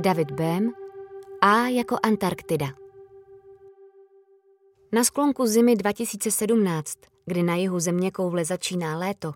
David 0.00 0.30
Bem 0.30 0.72
A 1.40 1.68
jako 1.68 1.96
Antarktida. 2.02 2.66
Na 4.92 5.04
sklonku 5.04 5.46
zimy 5.46 5.76
2017, 5.76 6.98
kdy 7.26 7.42
na 7.42 7.54
jihu 7.54 7.80
země 7.80 8.10
koule 8.10 8.44
začíná 8.44 8.98
léto, 8.98 9.32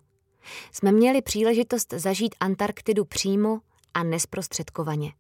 jsme 0.73 0.93
měli 0.93 1.23
příležitost 1.23 1.93
zažít 1.93 2.35
Antarktidu 2.41 3.05
přímo 3.05 3.61
a 3.95 4.03
nesprostředkovaně. 4.03 5.13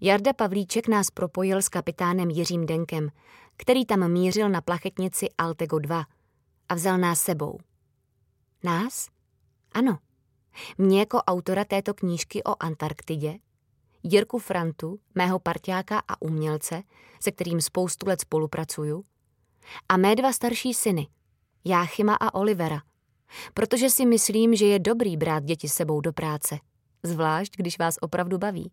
Jarda 0.00 0.32
Pavlíček 0.32 0.88
nás 0.88 1.10
propojil 1.10 1.62
s 1.62 1.68
kapitánem 1.68 2.30
Jiřím 2.30 2.66
Denkem, 2.66 3.08
který 3.56 3.86
tam 3.86 4.12
mířil 4.12 4.48
na 4.48 4.60
plachetnici 4.60 5.26
Altego 5.38 5.78
2 5.78 6.04
a 6.68 6.74
vzal 6.74 6.98
nás 6.98 7.20
sebou. 7.20 7.58
Nás? 8.64 9.08
Ano. 9.72 9.98
Mě 10.78 11.00
jako 11.00 11.18
autora 11.18 11.64
této 11.64 11.94
knížky 11.94 12.44
o 12.44 12.62
Antarktidě, 12.62 13.38
Jirku 14.08 14.38
Frantu, 14.38 15.00
mého 15.14 15.38
parťáka 15.38 16.02
a 16.08 16.22
umělce, 16.22 16.82
se 17.20 17.32
kterým 17.32 17.60
spoustu 17.60 18.08
let 18.08 18.20
spolupracuju, 18.20 19.04
a 19.88 19.96
mé 19.96 20.16
dva 20.16 20.32
starší 20.32 20.74
syny, 20.74 21.08
Jáchyma 21.64 22.14
a 22.14 22.34
Olivera, 22.34 22.82
protože 23.54 23.90
si 23.90 24.06
myslím, 24.06 24.56
že 24.56 24.66
je 24.66 24.78
dobrý 24.78 25.16
brát 25.16 25.44
děti 25.44 25.68
sebou 25.68 26.00
do 26.00 26.12
práce, 26.12 26.58
zvlášť 27.02 27.52
když 27.56 27.78
vás 27.78 27.94
opravdu 28.00 28.38
baví. 28.38 28.72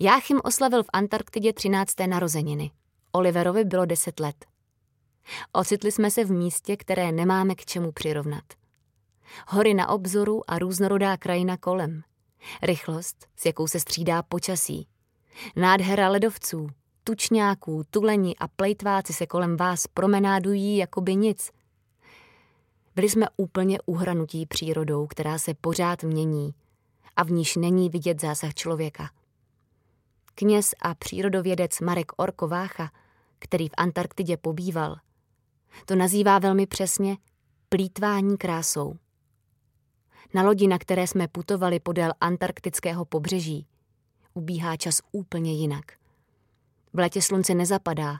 Jáchym 0.00 0.40
oslavil 0.44 0.82
v 0.82 0.90
Antarktidě 0.92 1.52
13. 1.52 1.94
narozeniny. 2.06 2.70
Oliverovi 3.12 3.64
bylo 3.64 3.84
10 3.84 4.20
let. 4.20 4.46
Ocitli 5.52 5.92
jsme 5.92 6.10
se 6.10 6.24
v 6.24 6.30
místě, 6.30 6.76
které 6.76 7.12
nemáme 7.12 7.54
k 7.54 7.64
čemu 7.64 7.92
přirovnat. 7.92 8.44
Hory 9.48 9.74
na 9.74 9.88
obzoru 9.88 10.50
a 10.50 10.58
různorodá 10.58 11.16
krajina 11.16 11.56
kolem. 11.56 12.02
Rychlost, 12.62 13.26
s 13.36 13.46
jakou 13.46 13.66
se 13.66 13.80
střídá 13.80 14.22
počasí. 14.22 14.88
Nádhera 15.56 16.08
ledovců, 16.08 16.68
tučňáků, 17.04 17.82
tuleni 17.90 18.36
a 18.38 18.48
plejtváci 18.48 19.12
se 19.12 19.26
kolem 19.26 19.56
vás 19.56 19.86
promenádují 19.86 20.76
jako 20.76 21.00
by 21.00 21.16
nic. 21.16 21.50
Byli 22.94 23.08
jsme 23.08 23.26
úplně 23.36 23.78
uhranutí 23.86 24.46
přírodou, 24.46 25.06
která 25.06 25.38
se 25.38 25.54
pořád 25.54 26.02
mění 26.02 26.54
a 27.16 27.22
v 27.24 27.30
níž 27.30 27.56
není 27.56 27.90
vidět 27.90 28.20
zásah 28.20 28.54
člověka. 28.54 29.10
Kněz 30.34 30.74
a 30.82 30.94
přírodovědec 30.94 31.80
Marek 31.80 32.12
Orkovácha, 32.16 32.90
který 33.38 33.68
v 33.68 33.74
Antarktidě 33.76 34.36
pobýval, 34.36 34.96
to 35.84 35.96
nazývá 35.96 36.38
velmi 36.38 36.66
přesně 36.66 37.16
plítvání 37.68 38.36
krásou. 38.36 38.96
Na 40.34 40.42
lodi, 40.42 40.66
na 40.66 40.78
které 40.78 41.06
jsme 41.06 41.28
putovali 41.28 41.80
podél 41.80 42.12
antarktického 42.20 43.04
pobřeží, 43.04 43.66
ubíhá 44.34 44.76
čas 44.76 45.00
úplně 45.12 45.52
jinak. 45.52 45.84
V 46.92 46.98
letě 46.98 47.22
slunce 47.22 47.54
nezapadá, 47.54 48.16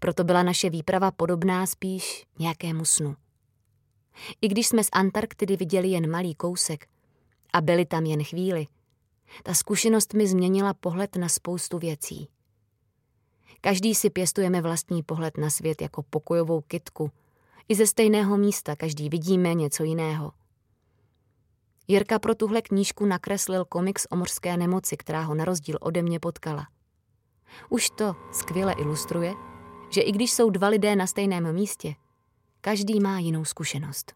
proto 0.00 0.24
byla 0.24 0.42
naše 0.42 0.70
výprava 0.70 1.10
podobná 1.10 1.66
spíš 1.66 2.26
nějakému 2.38 2.84
snu. 2.84 3.16
I 4.40 4.48
když 4.48 4.66
jsme 4.66 4.84
z 4.84 4.88
Antarktidy 4.92 5.56
viděli 5.56 5.88
jen 5.88 6.10
malý 6.10 6.34
kousek 6.34 6.88
a 7.52 7.60
byli 7.60 7.84
tam 7.84 8.04
jen 8.04 8.24
chvíli, 8.24 8.66
ta 9.42 9.54
zkušenost 9.54 10.14
mi 10.14 10.26
změnila 10.26 10.74
pohled 10.74 11.16
na 11.16 11.28
spoustu 11.28 11.78
věcí. 11.78 12.28
Každý 13.60 13.94
si 13.94 14.10
pěstujeme 14.10 14.60
vlastní 14.60 15.02
pohled 15.02 15.38
na 15.38 15.50
svět 15.50 15.82
jako 15.82 16.02
pokojovou 16.02 16.60
kitku. 16.60 17.10
I 17.68 17.74
ze 17.74 17.86
stejného 17.86 18.36
místa 18.36 18.76
každý 18.76 19.08
vidíme 19.08 19.54
něco 19.54 19.84
jiného. 19.84 20.32
Jirka 21.88 22.18
pro 22.18 22.34
tuhle 22.34 22.62
knížku 22.62 23.06
nakreslil 23.06 23.64
komiks 23.64 24.06
o 24.10 24.16
mořské 24.16 24.56
nemoci, 24.56 24.96
která 24.96 25.22
ho 25.22 25.34
na 25.34 25.44
rozdíl 25.44 25.78
ode 25.80 26.02
mě 26.02 26.20
potkala. 26.20 26.66
Už 27.68 27.90
to 27.90 28.16
skvěle 28.32 28.72
ilustruje, 28.72 29.32
že 29.90 30.00
i 30.00 30.12
když 30.12 30.32
jsou 30.32 30.50
dva 30.50 30.68
lidé 30.68 30.96
na 30.96 31.06
stejném 31.06 31.52
místě, 31.52 31.94
každý 32.60 33.00
má 33.00 33.18
jinou 33.18 33.44
zkušenost. 33.44 34.12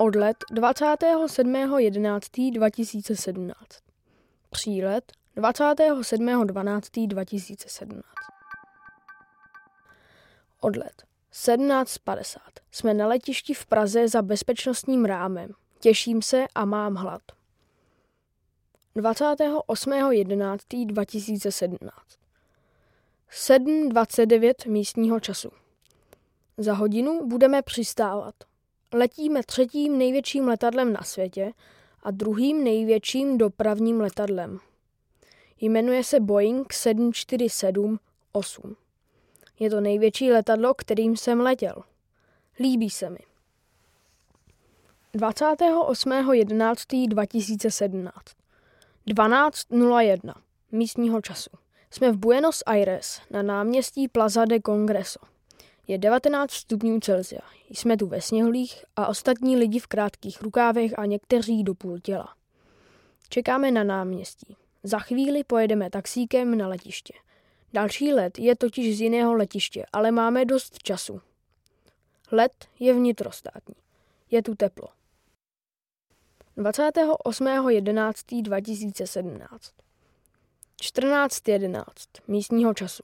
Odlet 0.00 0.36
27.11.2017. 0.52 3.52
Přílet 4.50 5.17
27.12.2017. 5.38 8.02
Odlet 10.60 11.02
17.50. 11.32 12.38
Jsme 12.72 12.94
na 12.94 13.06
letišti 13.06 13.54
v 13.54 13.66
Praze 13.66 14.08
za 14.08 14.22
bezpečnostním 14.22 15.04
rámem. 15.04 15.50
Těším 15.80 16.22
se 16.22 16.44
a 16.54 16.64
mám 16.64 16.94
hlad. 16.94 17.22
28.11.2017. 18.96 21.78
7.29 23.32 24.70
místního 24.70 25.20
času. 25.20 25.50
Za 26.56 26.74
hodinu 26.74 27.26
budeme 27.26 27.62
přistávat. 27.62 28.34
Letíme 28.92 29.42
třetím 29.42 29.98
největším 29.98 30.48
letadlem 30.48 30.92
na 30.92 31.02
světě 31.02 31.52
a 32.02 32.10
druhým 32.10 32.64
největším 32.64 33.38
dopravním 33.38 34.00
letadlem. 34.00 34.60
Jmenuje 35.60 36.04
se 36.04 36.20
Boeing 36.20 36.72
747-8. 36.72 37.98
Je 39.58 39.70
to 39.70 39.80
největší 39.80 40.32
letadlo, 40.32 40.74
kterým 40.74 41.16
jsem 41.16 41.40
letěl. 41.40 41.82
Líbí 42.60 42.90
se 42.90 43.10
mi. 43.10 43.18
28.11.2017 45.14 48.10
12.01 49.08 50.32
místního 50.72 51.20
času. 51.20 51.50
Jsme 51.90 52.12
v 52.12 52.16
Buenos 52.16 52.62
Aires 52.66 53.20
na 53.30 53.42
náměstí 53.42 54.08
Plaza 54.08 54.44
de 54.44 54.60
Congreso. 54.66 55.20
Je 55.88 55.98
19 55.98 56.50
stupňů 56.50 57.00
Celsia. 57.00 57.40
Jsme 57.70 57.96
tu 57.96 58.06
ve 58.06 58.20
sněhlých 58.20 58.84
a 58.96 59.06
ostatní 59.06 59.56
lidi 59.56 59.78
v 59.78 59.86
krátkých 59.86 60.42
rukávech 60.42 60.98
a 60.98 61.06
někteří 61.06 61.64
do 61.64 61.74
půl 61.74 61.98
těla. 61.98 62.34
Čekáme 63.28 63.70
na 63.70 63.84
náměstí. 63.84 64.56
Za 64.88 64.98
chvíli 64.98 65.44
pojedeme 65.44 65.90
taxíkem 65.90 66.58
na 66.58 66.68
letiště. 66.68 67.14
Další 67.72 68.12
let 68.12 68.38
je 68.38 68.56
totiž 68.56 68.96
z 68.96 69.00
jiného 69.00 69.34
letiště, 69.34 69.86
ale 69.92 70.10
máme 70.10 70.44
dost 70.44 70.82
času. 70.82 71.20
Let 72.32 72.52
je 72.78 72.94
vnitrostátní. 72.94 73.74
Je 74.30 74.42
tu 74.42 74.54
teplo. 74.54 74.88
28.11.2017 76.56 79.46
14.11 80.82 81.84
místního 82.28 82.74
času. 82.74 83.02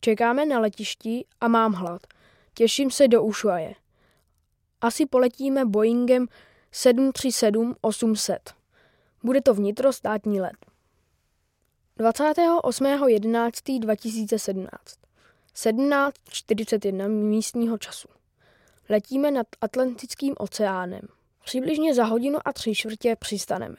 Čekáme 0.00 0.46
na 0.46 0.58
letišti 0.58 1.24
a 1.40 1.48
mám 1.48 1.72
hlad. 1.72 2.06
Těším 2.54 2.90
se 2.90 3.08
do 3.08 3.22
Ushuaje. 3.22 3.74
Asi 4.80 5.06
poletíme 5.06 5.64
Boeingem 5.64 6.26
737-800. 6.72 8.38
Bude 9.22 9.40
to 9.40 9.54
vnitrostátní 9.54 10.40
let. 10.40 10.71
28.11.2017 11.98 14.68
17.41 15.56 17.08
místního 17.08 17.78
času. 17.78 18.08
Letíme 18.88 19.30
nad 19.30 19.46
Atlantickým 19.60 20.34
oceánem. 20.38 21.02
Přibližně 21.44 21.94
za 21.94 22.04
hodinu 22.04 22.38
a 22.44 22.52
tři 22.52 22.74
čtvrtě 22.74 23.16
přistaneme. 23.16 23.76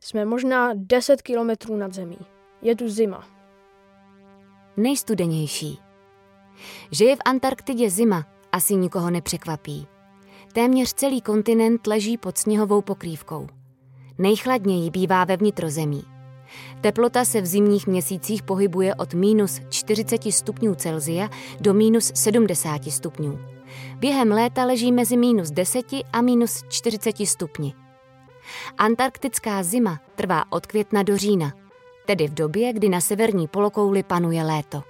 Jsme 0.00 0.24
možná 0.24 0.70
10 0.74 1.22
kilometrů 1.22 1.76
nad 1.76 1.92
zemí. 1.92 2.18
Je 2.62 2.76
tu 2.76 2.88
zima. 2.88 3.28
Nejstudenější. 4.76 5.78
Že 6.90 7.04
je 7.04 7.16
v 7.16 7.20
Antarktidě 7.24 7.90
zima, 7.90 8.26
asi 8.52 8.74
nikoho 8.74 9.10
nepřekvapí. 9.10 9.86
Téměř 10.52 10.94
celý 10.94 11.20
kontinent 11.20 11.86
leží 11.86 12.18
pod 12.18 12.38
sněhovou 12.38 12.82
pokrývkou. 12.82 13.46
Nejchladněji 14.18 14.90
bývá 14.90 15.24
ve 15.24 15.36
vnitrozemí. 15.36 16.11
Teplota 16.80 17.24
se 17.24 17.40
v 17.40 17.46
zimních 17.46 17.86
měsících 17.86 18.42
pohybuje 18.42 18.94
od 18.94 19.14
minus 19.14 19.60
40 19.68 20.32
stupňů 20.32 20.74
Celzia 20.74 21.28
do 21.60 21.74
minus 21.74 22.12
70 22.14 22.84
stupňů. 22.84 23.38
Během 23.96 24.30
léta 24.32 24.64
leží 24.64 24.92
mezi 24.92 25.16
minus 25.16 25.50
10 25.50 25.86
a 26.12 26.22
minus 26.22 26.64
40 26.68 27.26
stupni. 27.26 27.74
Antarktická 28.78 29.62
zima 29.62 30.00
trvá 30.14 30.44
od 30.50 30.66
května 30.66 31.02
do 31.02 31.16
října, 31.16 31.52
tedy 32.06 32.28
v 32.28 32.34
době, 32.34 32.72
kdy 32.72 32.88
na 32.88 33.00
severní 33.00 33.48
polokouli 33.48 34.02
panuje 34.02 34.44
léto. 34.44 34.82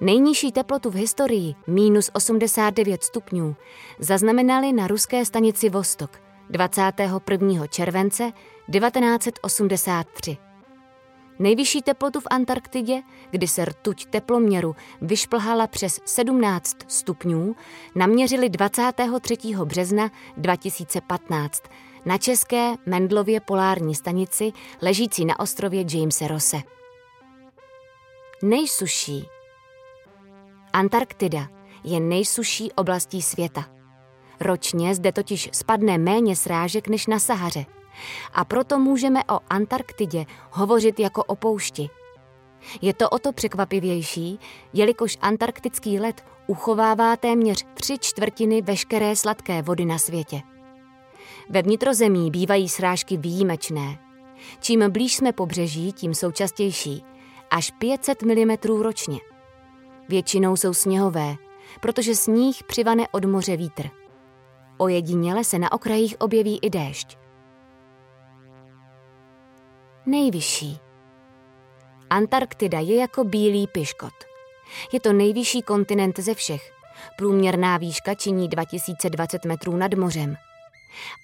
Nejnižší 0.00 0.52
teplotu 0.52 0.90
v 0.90 0.94
historii, 0.94 1.54
minus 1.66 2.10
89 2.12 3.04
stupňů, 3.04 3.56
zaznamenali 3.98 4.72
na 4.72 4.86
ruské 4.86 5.24
stanici 5.24 5.68
Vostok 5.68 6.10
21. 6.50 7.66
července 7.66 8.32
1983. 8.72 10.45
Nejvyšší 11.38 11.82
teplotu 11.82 12.20
v 12.20 12.26
Antarktidě, 12.30 13.02
kdy 13.30 13.48
se 13.48 13.64
rtuť 13.64 14.06
teploměru 14.06 14.76
vyšplhala 15.00 15.66
přes 15.66 16.00
17 16.04 16.76
stupňů, 16.88 17.56
naměřili 17.94 18.48
23. 18.48 19.36
března 19.64 20.10
2015 20.36 21.62
na 22.04 22.18
české 22.18 22.74
Mendlově 22.86 23.40
polární 23.40 23.94
stanici 23.94 24.52
ležící 24.82 25.24
na 25.24 25.40
ostrově 25.40 25.84
Jamese 25.90 26.28
Rosse. 26.28 26.56
Nejsuší. 28.42 29.28
Antarktida 30.72 31.48
je 31.84 32.00
nejsuší 32.00 32.72
oblastí 32.72 33.22
světa. 33.22 33.64
Ročně 34.40 34.94
zde 34.94 35.12
totiž 35.12 35.48
spadne 35.52 35.98
méně 35.98 36.36
srážek 36.36 36.88
než 36.88 37.06
na 37.06 37.18
Sahaře. 37.18 37.75
A 38.34 38.44
proto 38.44 38.78
můžeme 38.78 39.24
o 39.24 39.38
Antarktidě 39.50 40.26
hovořit 40.50 41.00
jako 41.00 41.24
o 41.24 41.36
poušti. 41.36 41.90
Je 42.82 42.94
to 42.94 43.08
o 43.08 43.18
to 43.18 43.32
překvapivější, 43.32 44.38
jelikož 44.72 45.18
antarktický 45.20 46.00
led 46.00 46.24
uchovává 46.46 47.16
téměř 47.16 47.64
tři 47.74 47.98
čtvrtiny 47.98 48.62
veškeré 48.62 49.16
sladké 49.16 49.62
vody 49.62 49.84
na 49.84 49.98
světě. 49.98 50.42
Ve 51.50 51.62
vnitrozemí 51.62 52.30
bývají 52.30 52.68
srážky 52.68 53.16
výjimečné. 53.16 53.98
Čím 54.60 54.90
blíž 54.90 55.16
jsme 55.16 55.32
pobřeží, 55.32 55.92
tím 55.92 56.14
jsou 56.14 56.30
častější. 56.32 57.04
Až 57.50 57.70
500 57.70 58.22
mm 58.22 58.82
ročně. 58.82 59.18
Většinou 60.08 60.56
jsou 60.56 60.74
sněhové, 60.74 61.34
protože 61.80 62.14
sníh 62.14 62.64
přivane 62.64 63.08
od 63.12 63.24
moře 63.24 63.56
vítr. 63.56 63.88
Ojediněle 64.78 65.44
se 65.44 65.58
na 65.58 65.72
okrajích 65.72 66.16
objeví 66.18 66.58
i 66.62 66.70
déšť. 66.70 67.18
Nejvyšší. 70.08 70.78
Antarktida 72.10 72.78
je 72.78 72.96
jako 72.96 73.24
bílý 73.24 73.66
piškot. 73.66 74.12
Je 74.92 75.00
to 75.00 75.12
nejvyšší 75.12 75.62
kontinent 75.62 76.18
ze 76.18 76.34
všech. 76.34 76.72
Průměrná 77.18 77.76
výška 77.76 78.14
činí 78.14 78.48
2020 78.48 79.44
metrů 79.44 79.76
nad 79.76 79.94
mořem. 79.94 80.36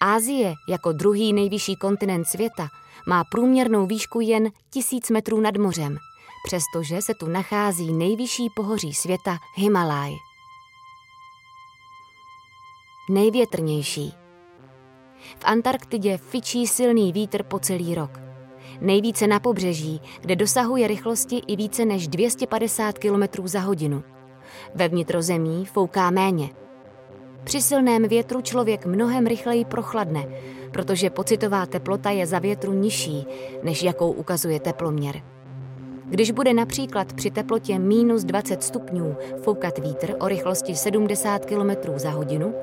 Ázie 0.00 0.54
jako 0.68 0.92
druhý 0.92 1.32
nejvyšší 1.32 1.76
kontinent 1.76 2.28
světa 2.28 2.68
má 3.08 3.24
průměrnou 3.24 3.86
výšku 3.86 4.20
jen 4.20 4.50
1000 4.70 5.10
metrů 5.10 5.40
nad 5.40 5.56
mořem, 5.56 5.98
přestože 6.46 7.02
se 7.02 7.14
tu 7.14 7.28
nachází 7.28 7.92
nejvyšší 7.92 8.48
pohoří 8.56 8.94
světa 8.94 9.38
Himalaj. 9.56 10.12
Největrnější. 13.10 14.12
V 15.38 15.44
Antarktidě 15.44 16.18
fičí 16.18 16.66
silný 16.66 17.12
vítr 17.12 17.42
po 17.42 17.58
celý 17.58 17.94
rok. 17.94 18.21
Nejvíce 18.82 19.26
na 19.26 19.40
pobřeží, 19.40 20.00
kde 20.20 20.36
dosahuje 20.36 20.88
rychlosti 20.88 21.42
i 21.46 21.56
více 21.56 21.84
než 21.84 22.08
250 22.08 22.98
km 22.98 23.22
za 23.44 23.60
hodinu. 23.60 24.02
Ve 24.74 24.88
vnitrozemí 24.88 25.64
fouká 25.64 26.10
méně– 26.10 26.50
při 27.44 27.62
silném 27.62 28.08
větru 28.08 28.40
člověk 28.40 28.86
mnohem 28.86 29.26
rychleji 29.26 29.64
prochladne, 29.64 30.26
protože 30.72 31.10
pocitová 31.10 31.66
teplota 31.66 32.10
je 32.10 32.26
za 32.26 32.38
větru 32.38 32.72
nižší, 32.72 33.26
než 33.62 33.82
jakou 33.82 34.12
ukazuje 34.12 34.60
teploměr. 34.60 35.22
Když 36.06 36.30
bude 36.30 36.54
například 36.54 37.12
při 37.12 37.30
teplotě 37.30 37.78
minus 37.78 38.24
20 38.24 38.62
stupňů 38.62 39.16
foukat 39.42 39.78
vítr 39.78 40.14
o 40.20 40.28
rychlosti 40.28 40.76
70 40.76 41.46
km 41.46 41.70
za 41.96 42.10
hodinu, 42.10 42.54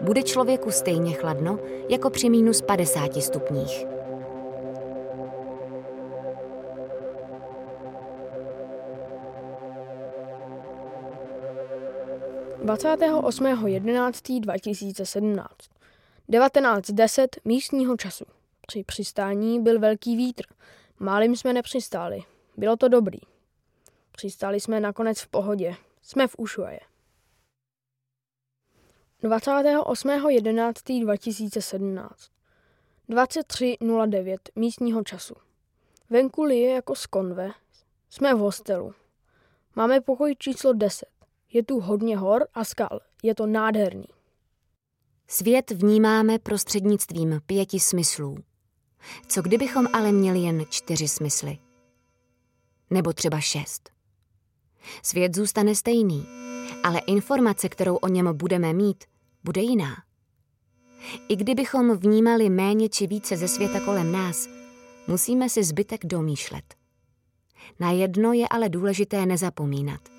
bude 0.00 0.22
člověku 0.22 0.70
stejně 0.70 1.12
chladno 1.12 1.58
jako 1.88 2.10
při 2.10 2.30
minus 2.30 2.62
50 2.62 3.22
stupních. 3.22 3.97
28.11.2017 12.68 15.44
19.10 16.28 17.28
místního 17.44 17.96
času. 17.96 18.24
Při 18.66 18.84
přistání 18.84 19.62
byl 19.62 19.80
velký 19.80 20.16
vítr. 20.16 20.44
Málem 20.98 21.36
jsme 21.36 21.52
nepřistáli. 21.52 22.22
Bylo 22.56 22.76
to 22.76 22.88
dobrý. 22.88 23.18
Přistáli 24.12 24.60
jsme 24.60 24.80
nakonec 24.80 25.20
v 25.20 25.28
pohodě. 25.28 25.74
Jsme 26.02 26.28
v 26.28 26.34
Ušuaje. 26.38 26.80
28.11.2017 29.22 32.08
23.09 33.08 34.36
místního 34.56 35.04
času. 35.04 35.34
Venku 36.10 36.42
lije 36.42 36.74
jako 36.74 36.94
z 36.94 37.06
konve. 37.06 37.50
Jsme 38.10 38.34
v 38.34 38.38
hostelu. 38.38 38.94
Máme 39.76 40.00
pokoj 40.00 40.36
číslo 40.38 40.72
10. 40.72 41.17
Je 41.52 41.62
tu 41.62 41.80
hodně 41.80 42.16
hor 42.16 42.46
a 42.54 42.64
skal. 42.64 43.00
Je 43.22 43.34
to 43.34 43.46
nádherný. 43.46 44.04
Svět 45.28 45.70
vnímáme 45.70 46.38
prostřednictvím 46.38 47.40
pěti 47.46 47.80
smyslů. 47.80 48.36
Co 49.26 49.42
kdybychom 49.42 49.86
ale 49.92 50.12
měli 50.12 50.38
jen 50.38 50.64
čtyři 50.70 51.08
smysly? 51.08 51.58
Nebo 52.90 53.12
třeba 53.12 53.40
šest? 53.40 53.90
Svět 55.02 55.36
zůstane 55.36 55.74
stejný, 55.74 56.26
ale 56.84 56.98
informace, 56.98 57.68
kterou 57.68 57.96
o 57.96 58.08
něm 58.08 58.36
budeme 58.36 58.72
mít, 58.72 59.04
bude 59.44 59.60
jiná. 59.60 59.96
I 61.28 61.36
kdybychom 61.36 61.96
vnímali 61.96 62.50
méně 62.50 62.88
či 62.88 63.06
více 63.06 63.36
ze 63.36 63.48
světa 63.48 63.80
kolem 63.80 64.12
nás, 64.12 64.48
musíme 65.06 65.48
si 65.48 65.64
zbytek 65.64 66.06
domýšlet. 66.06 66.74
Na 67.80 67.90
jedno 67.90 68.32
je 68.32 68.48
ale 68.48 68.68
důležité 68.68 69.26
nezapomínat– 69.26 70.00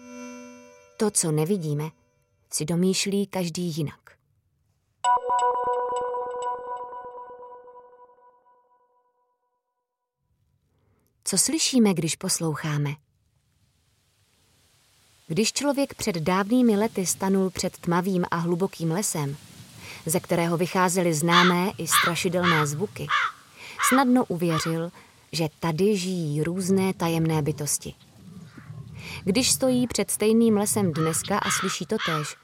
to, 1.00 1.12
co 1.12 1.32
nevidíme, 1.32 1.90
si 2.54 2.66
domýšlí 2.66 3.28
každý 3.28 3.64
jinak. 3.78 4.00
Co 11.24 11.38
slyšíme, 11.38 11.94
když 11.94 12.16
posloucháme? 12.16 12.96
Když 15.28 15.54
člověk 15.54 15.94
před 15.94 16.16
dávnými 16.16 16.78
lety 16.78 17.06
stanul 17.06 17.50
před 17.50 17.78
tmavým 17.78 18.26
a 18.32 18.36
hlubokým 18.36 18.92
lesem, 18.92 19.38
ze 20.06 20.20
kterého 20.20 20.58
vycházely 20.58 21.14
známé 21.14 21.72
i 21.78 21.88
strašidelné 21.88 22.68
zvuky, 22.68 23.08
snadno 23.90 24.26
uvěřil, 24.26 24.92
že 25.32 25.50
tady 25.60 25.98
žijí 25.98 26.44
různé 26.44 26.94
tajemné 26.94 27.42
bytosti– 27.42 27.94
když 29.24 29.52
stojí 29.52 29.88
před 29.88 30.12
stejným 30.12 30.58
lesem 30.58 30.94
dneska 30.94 31.38
a 31.38 31.52
slyší 31.52 31.86
to 31.86 31.96
též. 32.06 32.36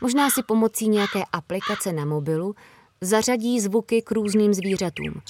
Možná 0.00 0.30
si 0.30 0.42
pomocí 0.42 0.88
nějaké 0.88 1.22
aplikace 1.32 1.92
na 1.92 2.04
mobilu 2.04 2.54
zařadí 3.00 3.60
zvuky 3.60 4.02
k 4.02 4.10
různým 4.10 4.54
zvířatům. 4.54 5.22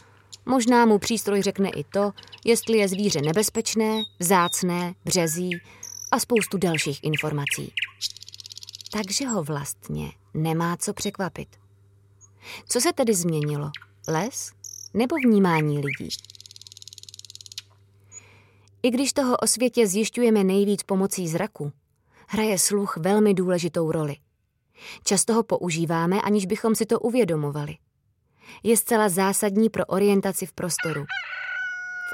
Možná 0.47 0.87
mu 0.87 0.99
přístroj 0.99 1.43
řekne 1.43 1.71
i 1.71 1.85
to, 1.85 2.13
jestli 2.45 2.79
je 2.79 2.89
zvíře 2.89 3.21
nebezpečné, 3.21 4.03
vzácné, 4.19 4.95
březí 5.05 5.51
a 6.11 6.19
spoustu 6.19 6.59
dalších 6.59 7.05
informací. 7.05 7.73
Takže 8.93 9.27
ho 9.27 9.43
vlastně 9.43 10.13
nemá 10.35 10.77
co 10.77 10.93
překvapit. 10.93 11.49
Co 12.69 12.81
se 12.81 12.93
tedy 12.93 13.15
změnilo? 13.15 13.71
Les 14.09 14.53
nebo 14.95 15.17
vnímání 15.17 15.79
lidí? 15.79 16.09
I 18.83 18.91
když 18.91 19.13
toho 19.13 19.37
o 19.37 19.47
světě 19.47 19.87
zjišťujeme 19.87 20.45
nejvíc 20.45 20.83
pomocí 20.83 21.29
zraku, 21.29 21.73
hraje 22.29 22.59
sluch 22.59 22.97
velmi 22.97 23.35
důležitou 23.35 23.93
roli. 23.93 24.17
Často 25.05 25.35
ho 25.35 25.43
používáme, 25.43 26.21
aniž 26.21 26.47
bychom 26.47 26.75
si 26.75 26.87
to 26.87 27.01
uvědomovali. 27.01 27.77
Je 28.63 28.77
zcela 28.77 29.09
zásadní 29.09 29.71
pro 29.71 29.85
orientaci 29.87 30.47
v 30.47 30.53
prostoru. 30.53 31.05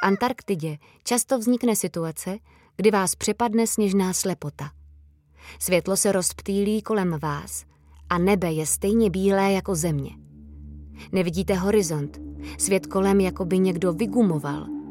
V 0.01 0.07
Antarktidě 0.07 0.79
často 1.05 1.39
vznikne 1.39 1.77
situace, 1.77 2.39
kdy 2.77 2.91
vás 2.91 3.15
přepadne 3.15 3.67
sněžná 3.67 4.13
slepota. 4.13 4.71
Světlo 5.59 5.97
se 5.97 6.13
rozptýlí 6.13 6.83
kolem 6.83 7.19
vás 7.23 7.65
a 8.11 8.19
nebe 8.19 8.53
je 8.53 8.67
stejně 8.67 9.11
bílé 9.11 9.53
jako 9.53 9.75
země. 9.75 10.11
Nevidíte 11.13 11.55
horizont, 11.55 12.21
svět 12.59 12.87
kolem 12.87 13.21
jako 13.21 13.45
by 13.45 13.59
někdo 13.59 13.93
vygumoval– 13.93 14.67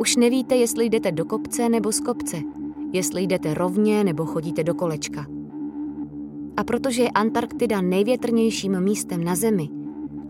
už 0.00 0.16
nevíte, 0.16 0.56
jestli 0.56 0.86
jdete 0.86 1.12
do 1.12 1.24
kopce 1.24 1.68
nebo 1.68 1.92
z 1.92 2.00
kopce, 2.00 2.36
jestli 2.92 3.22
jdete 3.22 3.54
rovně 3.54 4.04
nebo 4.04 4.26
chodíte 4.26 4.64
do 4.64 4.74
kolečka. 4.74 5.26
A 6.56 6.64
protože 6.64 7.02
je 7.02 7.10
Antarktida 7.10 7.80
největrnějším 7.80 8.80
místem 8.80 9.24
na 9.24 9.34
Zemi, 9.34 9.68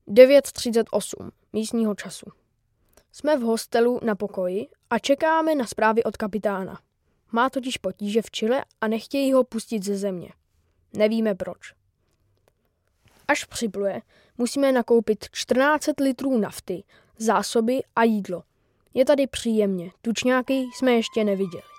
9.38 0.07 1.31
místního 1.53 1.95
času. 1.95 2.25
Jsme 3.11 3.37
v 3.37 3.41
hostelu 3.41 3.99
na 4.03 4.15
pokoji 4.15 4.67
a 4.89 4.99
čekáme 4.99 5.55
na 5.55 5.65
zprávy 5.65 6.03
od 6.03 6.17
kapitána. 6.17 6.79
Má 7.31 7.49
totiž 7.49 7.77
potíže 7.77 8.21
v 8.21 8.31
Chile 8.31 8.65
a 8.81 8.87
nechtějí 8.87 9.33
ho 9.33 9.43
pustit 9.43 9.83
ze 9.83 9.97
země. 9.97 10.29
Nevíme 10.93 11.35
proč. 11.35 11.73
Až 13.27 13.45
připluje, 13.45 14.01
musíme 14.37 14.71
nakoupit 14.71 15.25
14 15.31 15.89
litrů 16.01 16.37
nafty, 16.37 16.83
zásoby 17.17 17.81
a 17.95 18.03
jídlo. 18.03 18.43
Je 18.93 19.05
tady 19.05 19.27
příjemně, 19.27 19.91
tučňáky 20.01 20.65
jsme 20.75 20.91
ještě 20.91 21.23
neviděli. 21.23 21.74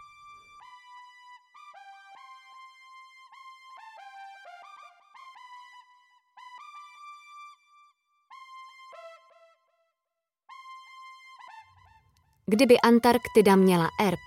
Kdyby 12.51 12.81
Antarktida 12.81 13.57
měla 13.57 13.89
erb, 14.01 14.21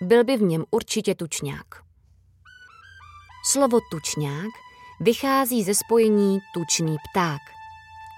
byl 0.00 0.24
by 0.24 0.36
v 0.36 0.42
něm 0.42 0.64
určitě 0.70 1.14
tučňák. 1.14 1.66
Slovo 3.44 3.78
tučňák 3.90 4.50
vychází 5.00 5.62
ze 5.62 5.74
spojení 5.74 6.38
tučný 6.54 6.96
pták. 7.10 7.40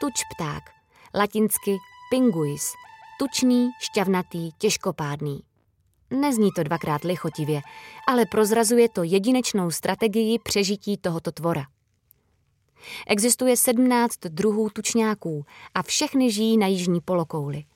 Tuč 0.00 0.14
pták, 0.34 0.62
latinsky 1.14 1.76
pinguis, 2.10 2.72
tučný, 3.18 3.70
šťavnatý, 3.80 4.50
těžkopádný. 4.58 5.40
Nezní 6.10 6.50
to 6.56 6.62
dvakrát 6.62 7.04
lichotivě, 7.04 7.60
ale 8.08 8.26
prozrazuje 8.26 8.88
to 8.88 9.02
jedinečnou 9.02 9.70
strategii 9.70 10.38
přežití 10.38 10.96
tohoto 10.96 11.32
tvora. 11.32 11.64
Existuje 13.06 13.56
17 13.56 14.18
druhů 14.18 14.70
tučňáků 14.70 15.44
a 15.74 15.82
všechny 15.82 16.32
žijí 16.32 16.56
na 16.56 16.66
jižní 16.66 17.00
polokouli– 17.00 17.64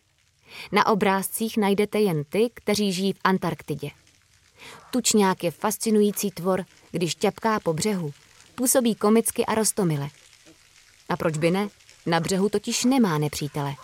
na 0.73 0.87
obrázcích 0.87 1.57
najdete 1.57 2.01
jen 2.01 2.25
ty, 2.25 2.51
kteří 2.55 2.93
žijí 2.93 3.13
v 3.13 3.19
Antarktidě. 3.25 3.91
Tučňák 4.91 5.45
je 5.45 5.51
fascinující 5.51 6.31
tvor, 6.31 6.65
když 6.91 7.15
ťapká 7.15 7.61
po 7.61 7.73
břehu. 7.73 8.13
Působí 8.55 8.95
komicky 8.95 9.47
a 9.47 9.55
rostomile. 9.55 10.09
A 11.09 11.17
proč 11.17 11.39
by 11.39 11.51
ne? 11.51 11.69
Na 12.07 12.21
břehu 12.21 12.49
totiž 12.49 12.85
nemá 12.85 13.19
nepřítele. 13.19 13.75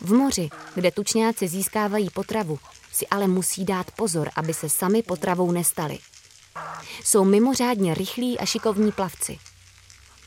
V 0.00 0.12
moři, 0.12 0.48
kde 0.74 0.90
tučňáci 0.90 1.48
získávají 1.48 2.10
potravu, 2.10 2.58
si 2.92 3.06
ale 3.06 3.28
musí 3.28 3.64
dát 3.64 3.90
pozor, 3.90 4.30
aby 4.36 4.54
se 4.54 4.68
sami 4.68 5.02
potravou 5.02 5.52
nestali. 5.52 5.98
Jsou 7.04 7.24
mimořádně 7.24 7.94
rychlí 7.94 8.38
a 8.38 8.46
šikovní 8.46 8.92
plavci. 8.92 9.38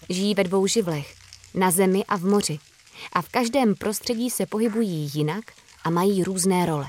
Žijí 0.09 0.35
ve 0.35 0.43
dvou 0.43 0.67
živlech, 0.67 1.15
na 1.53 1.71
zemi 1.71 2.05
a 2.07 2.17
v 2.17 2.23
moři– 2.23 2.59
a 3.13 3.21
v 3.21 3.29
každém 3.29 3.75
prostředí 3.75 4.29
se 4.29 4.45
pohybují 4.45 5.09
jinak 5.13 5.45
a 5.83 5.89
mají 5.89 6.23
různé 6.23 6.65
role. 6.65 6.85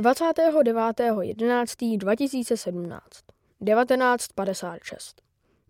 Dvacátého 0.00 0.62
2017 1.98 3.00
19.56 3.62 5.14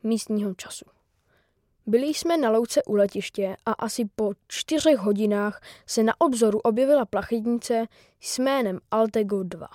místního 0.03 0.55
času. 0.55 0.85
Byli 1.87 2.07
jsme 2.07 2.37
na 2.37 2.51
louce 2.51 2.83
u 2.83 2.95
letiště 2.95 3.57
a 3.67 3.73
asi 3.73 4.05
po 4.17 4.33
čtyřech 4.49 4.99
hodinách 4.99 5.63
se 5.87 6.03
na 6.03 6.21
obzoru 6.21 6.59
objevila 6.59 7.05
plachetnice 7.05 7.87
s 8.21 8.39
jménem 8.39 8.79
Altego 8.91 9.43
2. 9.43 9.69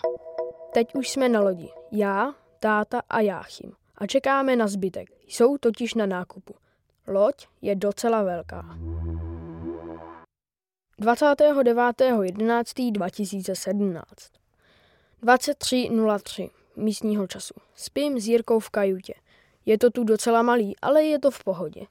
Teď 0.74 0.96
už 0.96 1.10
jsme 1.10 1.30
na 1.30 1.42
lodi. 1.42 1.70
Já, 1.92 2.36
táta 2.62 3.02
a 3.10 3.20
Jáchym. 3.20 3.72
A 3.96 4.08
čekáme 4.08 4.56
na 4.56 4.68
zbytek. 4.68 5.10
Jsou 5.28 5.58
totiž 5.58 5.94
na 5.94 6.06
nákupu. 6.06 6.56
Loď 7.08 7.48
je 7.62 7.76
docela 7.76 8.24
velká. 8.24 8.78
29.11.2017 11.02 14.02
23.03 15.24 16.50
místního 16.76 17.28
času. 17.28 17.54
Spím 17.76 18.20
s 18.20 18.28
Jirkou 18.28 18.60
v 18.60 18.70
kajutě. 18.70 19.14
Je 19.66 19.78
to 19.78 19.90
tu 19.90 20.04
docela 20.04 20.42
malý, 20.42 20.76
ale 20.82 21.04
je 21.04 21.20
to 21.20 21.32
v 21.32 21.44
pohodě. 21.44 21.82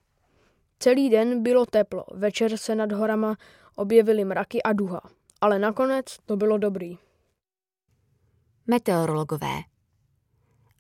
Celý 0.79 1.11
den 1.11 1.43
bylo 1.43 1.67
teplo, 1.67 2.05
večer 2.15 2.57
se 2.57 2.75
nad 2.75 2.93
horama 2.93 3.37
objevily 3.77 4.25
mraky 4.25 4.63
a 4.63 4.73
duha, 4.73 5.01
ale 5.41 5.59
nakonec 5.59 6.17
to 6.27 6.37
bylo 6.37 6.59
dobrý. 6.59 6.99
Meteorologové 8.67 9.70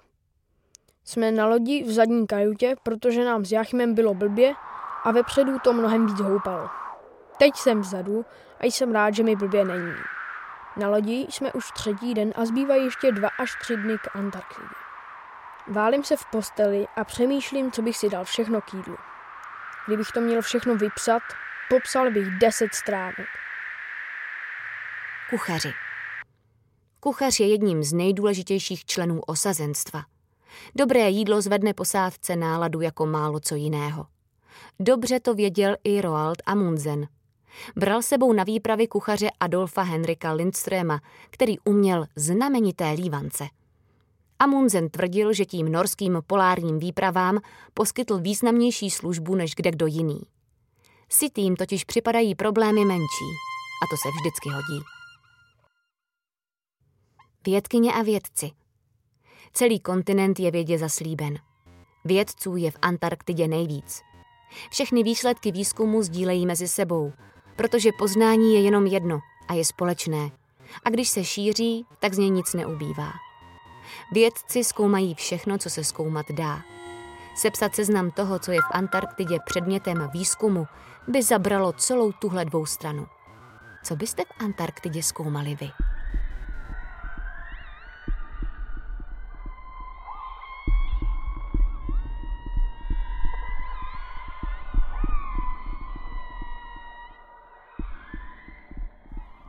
Jsme 1.03 1.31
na 1.31 1.47
lodi 1.47 1.83
v 1.83 1.91
zadní 1.91 2.27
kajutě, 2.27 2.75
protože 2.83 3.25
nám 3.25 3.45
s 3.45 3.51
Jachimem 3.51 3.93
bylo 3.93 4.13
blbě 4.13 4.53
a 5.03 5.11
vepředu 5.11 5.59
to 5.59 5.73
mnohem 5.73 6.07
víc 6.07 6.19
houpalo. 6.19 6.69
Teď 7.39 7.55
jsem 7.55 7.81
vzadu 7.81 8.25
a 8.59 8.65
jsem 8.65 8.91
rád, 8.91 9.13
že 9.13 9.23
mi 9.23 9.35
blbě 9.35 9.65
není. 9.65 9.93
Na 10.77 10.89
lodi 10.89 11.27
jsme 11.29 11.53
už 11.53 11.71
třetí 11.71 12.13
den 12.13 12.33
a 12.35 12.45
zbývají 12.45 12.85
ještě 12.85 13.11
dva 13.11 13.29
až 13.39 13.55
tři 13.61 13.77
dny 13.77 13.97
k 13.97 14.15
Antarktidě. 14.15 14.67
Válím 15.67 16.03
se 16.03 16.17
v 16.17 16.25
posteli 16.31 16.87
a 16.95 17.03
přemýšlím, 17.03 17.71
co 17.71 17.81
bych 17.81 17.97
si 17.97 18.09
dal 18.09 18.23
všechno 18.23 18.61
k 18.61 18.73
jídlu. 18.73 18.97
Kdybych 19.87 20.07
to 20.13 20.21
měl 20.21 20.41
všechno 20.41 20.75
vypsat, 20.75 21.23
Popsal 21.73 22.11
bych 22.11 22.27
deset 22.27 22.73
stránek. 22.73 23.27
Kuchaři. 25.29 25.69
Kuchař 26.99 27.39
je 27.39 27.47
jedním 27.47 27.83
z 27.83 27.93
nejdůležitějších 27.93 28.85
členů 28.85 29.21
osazenstva. 29.21 30.01
Dobré 30.75 31.09
jídlo 31.09 31.41
zvedne 31.41 31.73
posádce 31.73 32.35
náladu 32.35 32.81
jako 32.81 33.05
málo 33.05 33.39
co 33.39 33.55
jiného. 33.55 34.05
Dobře 34.79 35.19
to 35.19 35.33
věděl 35.33 35.75
i 35.83 36.01
Roald 36.01 36.37
Amundsen. 36.45 37.07
Bral 37.75 38.01
sebou 38.01 38.33
na 38.33 38.43
výpravy 38.43 38.87
kuchaře 38.87 39.29
Adolfa 39.39 39.81
Henrika 39.81 40.33
Lindströma, 40.33 40.99
který 41.29 41.59
uměl 41.59 42.05
znamenité 42.15 42.91
lívance. 42.91 43.47
Amundsen 44.39 44.89
tvrdil, 44.89 45.33
že 45.33 45.45
tím 45.45 45.71
norským 45.71 46.21
polárním 46.27 46.79
výpravám 46.79 47.39
poskytl 47.73 48.17
významnější 48.17 48.89
službu 48.89 49.35
než 49.35 49.55
kde 49.55 49.71
kdo 49.71 49.85
jiný. 49.85 50.32
Sitým 51.15 51.55
totiž 51.55 51.83
připadají 51.83 52.35
problémy 52.35 52.85
menší. 52.85 53.29
A 53.83 53.87
to 53.89 53.97
se 53.97 54.09
vždycky 54.09 54.49
hodí. 54.49 54.83
Vědkyně 57.45 57.93
a 57.93 58.01
vědci. 58.01 58.51
Celý 59.53 59.79
kontinent 59.79 60.39
je 60.39 60.51
vědě 60.51 60.77
zaslíben. 60.77 61.39
Vědců 62.05 62.55
je 62.55 62.71
v 62.71 62.77
Antarktidě 62.81 63.47
nejvíc. 63.47 64.01
Všechny 64.71 65.03
výsledky 65.03 65.51
výzkumu 65.51 66.01
sdílejí 66.01 66.45
mezi 66.45 66.67
sebou, 66.67 67.13
protože 67.55 67.89
poznání 67.97 68.53
je 68.53 68.61
jenom 68.61 68.85
jedno 68.85 69.19
a 69.47 69.53
je 69.53 69.65
společné. 69.65 70.31
A 70.85 70.89
když 70.89 71.09
se 71.09 71.23
šíří, 71.23 71.85
tak 71.99 72.13
z 72.13 72.17
něj 72.17 72.29
nic 72.29 72.53
neubývá. 72.53 73.11
Vědci 74.11 74.63
zkoumají 74.63 75.15
všechno, 75.15 75.57
co 75.57 75.69
se 75.69 75.83
zkoumat 75.83 76.25
dá. 76.31 76.61
Sepsat 77.35 77.75
seznam 77.75 78.11
toho, 78.11 78.39
co 78.39 78.51
je 78.51 78.61
v 78.61 78.71
Antarktidě 78.71 79.39
předmětem 79.45 80.09
výzkumu, 80.13 80.67
by 81.07 81.23
zabralo 81.23 81.73
celou 81.73 82.11
tuhle 82.11 82.45
dvou 82.45 82.65
stranu. 82.65 83.07
Co 83.83 83.95
byste 83.95 84.23
v 84.23 84.41
Antarktidě 84.43 85.03
zkoumali 85.03 85.55
vy? 85.55 85.69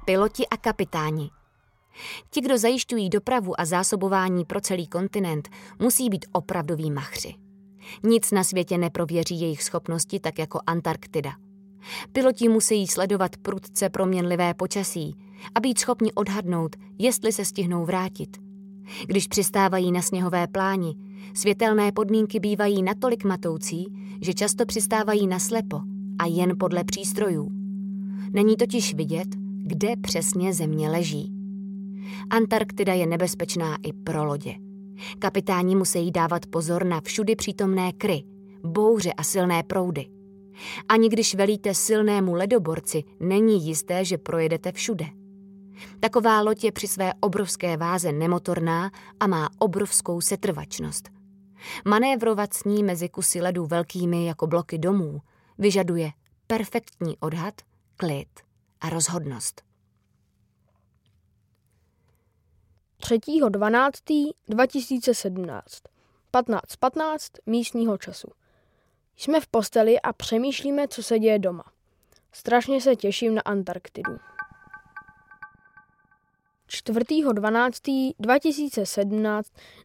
Piloti 0.04 0.46
a 0.48 0.56
kapitáni. 0.56 1.30
Ti, 2.30 2.40
kdo 2.40 2.58
zajišťují 2.58 3.10
dopravu 3.10 3.60
a 3.60 3.64
zásobování 3.64 4.44
pro 4.44 4.60
celý 4.60 4.86
kontinent, 4.86 5.48
musí 5.78 6.10
být 6.10 6.26
opravdoví 6.32 6.90
machři. 6.90 7.43
Nic 8.02 8.30
na 8.30 8.44
světě 8.44 8.78
neprověří 8.78 9.40
jejich 9.40 9.62
schopnosti 9.62 10.20
tak 10.20 10.38
jako 10.38 10.60
Antarktida. 10.66 11.32
Piloti 12.12 12.48
musí 12.48 12.86
sledovat 12.86 13.36
prudce 13.36 13.88
proměnlivé 13.88 14.54
počasí 14.54 15.14
a 15.54 15.60
být 15.60 15.78
schopni 15.78 16.12
odhadnout, 16.12 16.76
jestli 16.98 17.32
se 17.32 17.44
stihnou 17.44 17.84
vrátit. 17.84 18.36
Když 19.06 19.26
přistávají 19.26 19.92
na 19.92 20.02
sněhové 20.02 20.46
pláni, 20.46 20.94
světelné 21.34 21.92
podmínky 21.92 22.40
bývají 22.40 22.82
natolik 22.82 23.24
matoucí, 23.24 23.86
že 24.20 24.34
často 24.34 24.66
přistávají 24.66 25.26
na 25.26 25.38
slepo 25.38 25.80
a 26.18 26.26
jen 26.26 26.58
podle 26.58 26.84
přístrojů. 26.84 27.48
Není 28.32 28.56
totiž 28.56 28.94
vidět, 28.94 29.28
kde 29.62 29.96
přesně 29.96 30.54
země 30.54 30.90
leží. 30.90 31.32
Antarktida 32.30 32.94
je 32.94 33.06
nebezpečná 33.06 33.76
i 33.82 33.92
pro 33.92 34.24
lodě. 34.24 34.54
Kapitáni 35.18 35.76
musí 35.76 36.10
dávat 36.10 36.46
pozor 36.46 36.86
na 36.86 37.00
všudy 37.00 37.36
přítomné 37.36 37.92
kry, 37.92 38.24
bouře 38.64 39.12
a 39.12 39.22
silné 39.22 39.62
proudy. 39.62 40.06
Ani 40.88 41.08
když 41.08 41.34
velíte 41.34 41.74
silnému 41.74 42.34
ledoborci, 42.34 43.04
není 43.20 43.66
jisté, 43.66 44.04
že 44.04 44.18
projedete 44.18 44.72
všude. 44.72 45.06
Taková 46.00 46.40
loď 46.40 46.64
je 46.64 46.72
při 46.72 46.88
své 46.88 47.12
obrovské 47.20 47.76
váze 47.76 48.12
nemotorná 48.12 48.90
a 49.20 49.26
má 49.26 49.48
obrovskou 49.58 50.20
setrvačnost. 50.20 51.08
Manévrovat 51.84 52.54
s 52.54 52.64
ní 52.64 52.82
mezi 52.82 53.08
kusy 53.08 53.40
ledu 53.40 53.66
velkými 53.66 54.26
jako 54.26 54.46
bloky 54.46 54.78
domů 54.78 55.20
vyžaduje 55.58 56.10
perfektní 56.46 57.16
odhad, 57.18 57.54
klid 57.96 58.28
a 58.80 58.88
rozhodnost. 58.88 59.62
3.12.2017 63.04 65.60
15.15 66.32 67.18
místního 67.46 67.98
času. 67.98 68.28
Jsme 69.16 69.40
v 69.40 69.46
posteli 69.46 70.00
a 70.00 70.12
přemýšlíme, 70.12 70.88
co 70.88 71.02
se 71.02 71.18
děje 71.18 71.38
doma. 71.38 71.64
Strašně 72.32 72.80
se 72.80 72.96
těším 72.96 73.34
na 73.34 73.42
Antarktidu. 73.42 74.16
4.12.2017 76.68 79.42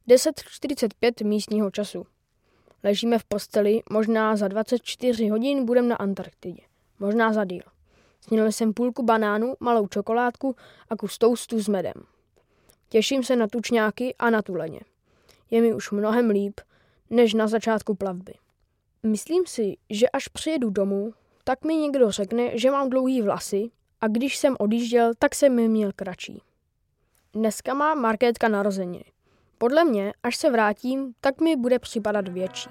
10.45 0.08 1.28
místního 1.28 1.72
času. 1.72 2.06
Ležíme 2.84 3.20
v 3.20 3.24
posteli, 3.24 3.82
možná 3.92 4.36
za 4.36 4.48
24 4.48 5.30
hodin 5.30 5.66
budeme 5.66 5.88
na 5.88 5.96
Antarktidě. 5.96 6.64
Možná 7.00 7.34
za 7.34 7.46
díl. 7.46 7.64
Sněl 8.22 8.52
jsem 8.52 8.74
půlku 8.74 9.04
banánu, 9.04 9.56
malou 9.60 9.88
čokoládku 9.88 10.56
a 10.90 10.96
kus 10.96 11.18
toustu 11.18 11.60
s 11.60 11.68
medem. 11.68 11.94
Těším 12.90 13.24
se 13.24 13.36
na 13.36 13.48
tučňáky 13.48 14.16
a 14.20 14.30
na 14.30 14.42
tuleně. 14.42 14.80
Je 15.52 15.62
mi 15.62 15.74
už 15.74 15.92
mnohem 15.92 16.30
líp, 16.30 16.62
než 17.10 17.34
na 17.34 17.48
začátku 17.48 17.96
plavby. 17.96 18.34
Myslím 19.04 19.44
si, 19.48 19.78
že 19.90 20.10
až 20.10 20.28
přijedu 20.28 20.70
domů, 20.70 21.14
tak 21.44 21.66
mi 21.66 21.76
někdo 21.76 22.12
řekne, 22.12 22.58
že 22.58 22.72
mám 22.72 22.90
dlouhý 22.90 23.22
vlasy 23.22 23.70
a 24.02 24.08
když 24.08 24.38
jsem 24.38 24.56
odjížděl, 24.60 25.12
tak 25.20 25.36
jsem 25.36 25.56
mi 25.56 25.68
měl 25.68 25.92
kratší. 25.96 26.42
Dneska 27.34 27.74
má 27.74 27.94
Markétka 27.94 28.48
narozeniny. 28.48 29.06
Podle 29.58 29.84
mě, 29.86 30.14
až 30.24 30.36
se 30.36 30.50
vrátím, 30.50 31.14
tak 31.22 31.42
mi 31.42 31.56
bude 31.56 31.80
připadat 31.80 32.28
větší. 32.28 32.70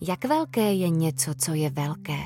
Jak 0.00 0.24
velké 0.24 0.72
je 0.72 0.88
něco, 0.88 1.34
co 1.34 1.54
je 1.54 1.70
velké? 1.70 2.18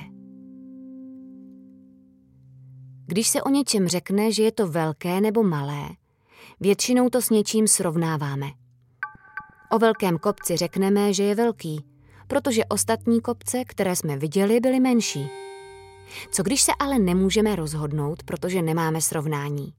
Když 3.07 3.29
se 3.29 3.43
o 3.43 3.49
něčem 3.49 3.89
řekne, 3.89 4.33
že 4.33 4.43
je 4.43 4.53
to 4.53 4.69
velké 4.69 5.21
nebo 5.21 5.43
malé, 5.43 5.89
většinou 6.61 7.09
to 7.09 7.23
s 7.23 7.31
něčím 7.31 7.69
srovnáváme. 7.69 8.47
O 9.71 9.79
velkém 9.79 10.19
kopci 10.19 10.57
řekneme, 10.57 11.13
že 11.13 11.23
je 11.23 11.35
velký, 11.35 11.85
protože 12.27 12.65
ostatní 12.65 13.21
kopce, 13.21 13.65
které 13.65 13.97
jsme 13.97 14.17
viděli, 14.17 14.61
byly 14.61 14.81
menší. 14.81 15.29
Co 16.31 16.43
když 16.43 16.63
se 16.63 16.73
ale 16.79 16.99
nemůžeme 16.99 17.57
rozhodnout, 17.57 18.23
protože 18.23 18.63
nemáme 18.63 19.01
srovnání? 19.01 19.75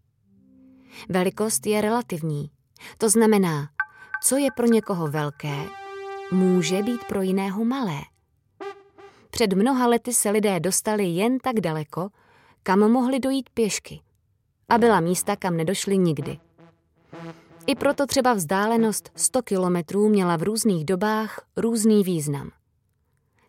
Velikost 1.09 1.65
je 1.65 1.81
relativní. 1.81 2.49
To 2.97 3.09
znamená, 3.09 3.67
co 4.23 4.37
je 4.37 4.49
pro 4.55 4.65
někoho 4.65 5.07
velké, 5.07 5.82
může 6.33 6.83
být 6.83 7.03
pro 7.03 7.21
jiného 7.21 7.65
malé. 7.65 7.99
Před 9.29 9.53
mnoha 9.53 9.87
lety 9.87 10.13
se 10.13 10.29
lidé 10.29 10.59
dostali 10.59 11.05
jen 11.05 11.39
tak 11.39 11.59
daleko, 11.59 12.09
kam 12.63 12.79
mohli 12.79 13.19
dojít 13.19 13.49
pěšky. 13.49 14.01
A 14.69 14.77
byla 14.77 14.99
místa, 14.99 15.35
kam 15.35 15.57
nedošli 15.57 15.97
nikdy. 15.97 16.39
I 17.67 17.75
proto 17.75 18.05
třeba 18.05 18.33
vzdálenost 18.33 19.11
100 19.15 19.41
kilometrů 19.41 20.09
měla 20.09 20.37
v 20.37 20.43
různých 20.43 20.85
dobách 20.85 21.45
různý 21.57 22.03
význam. 22.03 22.51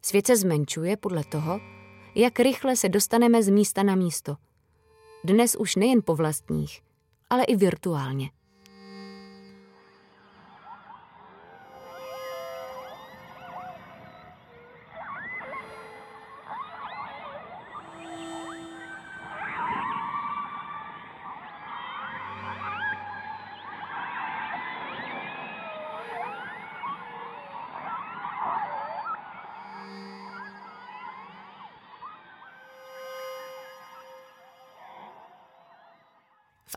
Svět 0.03 0.27
se 0.27 0.37
zmenšuje 0.37 0.97
podle 0.97 1.25
toho, 1.25 1.61
jak 2.15 2.41
rychle 2.41 2.77
se 2.77 2.89
dostaneme 2.89 3.43
z 3.43 3.49
místa 3.49 3.83
na 3.83 3.95
místo. 3.95 4.37
Dnes 5.25 5.57
už 5.57 5.77
nejen 5.77 6.01
po 6.05 6.15
vlastních, 6.15 6.81
ale 7.31 7.45
i 7.45 7.57
virtuálně. 7.57 8.31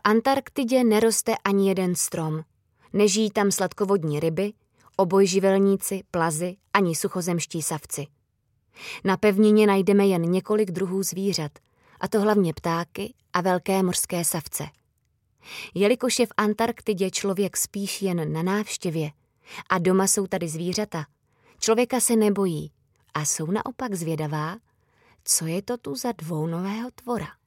Antarktidě 0.08 0.84
neroste 0.84 1.34
ani 1.44 1.68
jeden 1.68 1.94
strom. 1.94 2.42
Nežijí 2.92 3.30
tam 3.30 3.50
sladkovodní 3.50 4.20
ryby, 4.20 4.52
obojživelníci, 4.96 6.02
plazy 6.10 6.56
ani 6.72 6.94
suchozemští 6.94 7.62
savci. 7.62 8.06
Na 9.04 9.16
pevnině 9.16 9.66
najdeme 9.66 10.06
jen 10.06 10.22
několik 10.22 10.70
druhů 10.70 11.02
zvířat, 11.02 11.52
a 12.00 12.08
to 12.08 12.20
hlavně 12.20 12.54
ptáky 12.54 13.14
a 13.32 13.40
velké 13.40 13.82
mořské 13.82 14.24
savce. 14.24 14.66
Jelikož 15.74 16.18
je 16.18 16.26
v 16.26 16.32
Antarktidě 16.36 17.10
člověk 17.10 17.56
spíš 17.56 18.02
jen 18.02 18.32
na 18.32 18.42
návštěvě 18.42 19.10
a 19.70 19.78
doma 19.78 20.06
jsou 20.06 20.26
tady 20.26 20.48
zvířata, 20.48 21.06
člověka 21.60 22.00
se 22.00 22.16
nebojí 22.16 22.72
a 23.14 23.24
jsou 23.24 23.46
naopak 23.46 23.94
zvědavá, 23.94 24.56
co 25.24 25.46
je 25.46 25.62
to 25.62 25.76
tu 25.76 25.94
za 25.94 26.12
dvounového 26.12 26.90
tvora? 26.94 27.37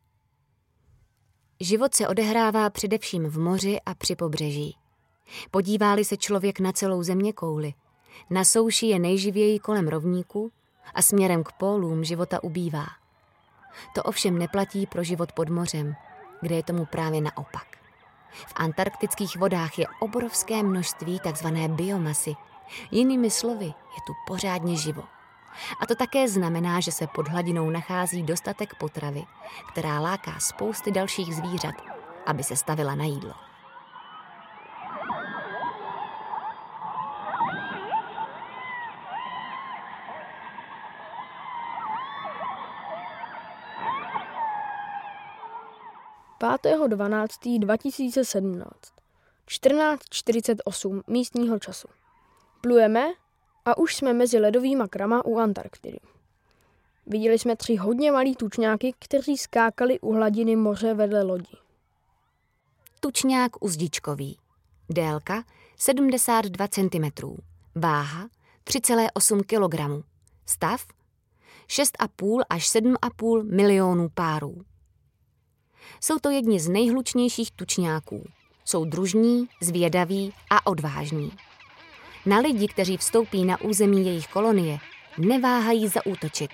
Život 1.64 1.96
se 1.96 2.08
odehrává 2.08 2.70
především 2.70 3.24
v 3.24 3.40
moři 3.40 3.80
a 3.86 3.96
při 3.96 4.16
pobřeží. 4.16 4.78
Podívá-li 5.52 6.06
se 6.06 6.18
člověk 6.18 6.60
na 6.60 6.72
celou 6.72 7.04
země 7.04 7.34
kouli, 7.34 7.74
na 8.30 8.44
souši 8.44 8.86
je 8.86 9.00
nejživěji 9.00 9.60
kolem 9.60 9.88
rovníku 9.88 10.52
a 10.94 11.02
směrem 11.02 11.44
k 11.44 11.52
pólům 11.52 12.04
života 12.04 12.44
ubývá. 12.44 12.86
To 13.96 14.04
ovšem 14.04 14.38
neplatí 14.38 14.88
pro 14.88 15.04
život 15.04 15.32
pod 15.32 15.50
mořem, 15.50 15.96
kde 16.42 16.56
je 16.56 16.64
tomu 16.64 16.86
právě 16.86 17.22
naopak. 17.22 17.68
V 18.32 18.54
antarktických 18.56 19.38
vodách 19.38 19.80
je 19.80 19.86
obrovské 20.00 20.64
množství 20.64 21.20
takzvané 21.20 21.70
biomasy. 21.70 22.34
Jinými 22.92 23.32
slovy, 23.32 23.66
je 23.66 24.02
tu 24.08 24.14
pořádně 24.28 24.76
živo. 24.76 25.04
A 25.80 25.86
to 25.86 25.96
také 25.96 26.28
znamená, 26.28 26.80
že 26.80 26.92
se 26.92 27.08
pod 27.08 27.28
hladinou 27.28 27.70
nachází 27.70 28.24
dostatek 28.24 28.76
potravy, 28.76 29.24
která 29.72 30.00
láká 30.00 30.40
spousty 30.40 30.92
dalších 30.92 31.36
zvířat, 31.36 31.76
aby 32.26 32.44
se 32.44 32.56
stavila 32.56 32.96
na 32.96 33.06
jídlo. 33.06 33.34
5.12.2017 46.42 48.66
14.48 49.48 51.02
místního 51.08 51.60
času. 51.60 51.88
Plujeme 52.62 53.14
a 53.66 53.78
už 53.78 53.96
jsme 53.96 54.14
mezi 54.14 54.40
ledovýma 54.40 54.88
krama 54.88 55.26
u 55.26 55.38
Antarktidy. 55.38 56.00
Viděli 57.06 57.40
jsme 57.40 57.56
tři 57.56 57.76
hodně 57.76 58.12
malí 58.12 58.36
tučňáky, 58.36 58.94
kteří 59.00 59.38
skákali 59.38 60.00
u 60.00 60.14
hladiny 60.14 60.56
moře 60.56 60.94
vedle 60.94 61.24
lodi. 61.24 61.58
Tučňák 63.00 63.64
uzdičkový. 63.64 64.38
Délka 64.90 65.44
72 65.78 66.68
cm. 66.68 67.38
Váha 67.76 68.30
3,8 68.64 69.44
kg. 69.44 70.06
Stav 70.46 70.86
6,5 71.68 72.44
až 72.50 72.76
7,5 72.76 73.56
milionů 73.56 74.10
párů. 74.10 74.62
Jsou 76.02 76.20
to 76.20 76.30
jedni 76.30 76.60
z 76.60 76.70
nejhlučnějších 76.70 77.52
tučňáků. 77.52 78.30
Jsou 78.66 78.86
družní, 78.86 79.48
zvědaví 79.62 80.34
a 80.50 80.68
odvážní. 80.68 81.32
Na 82.26 82.40
lidi, 82.40 82.68
kteří 82.68 82.98
vstoupí 82.98 83.46
na 83.46 83.62
území 83.62 84.06
jejich 84.06 84.28
kolonie, 84.28 84.80
neváhají 85.18 85.88
zaútočit. 85.88 86.52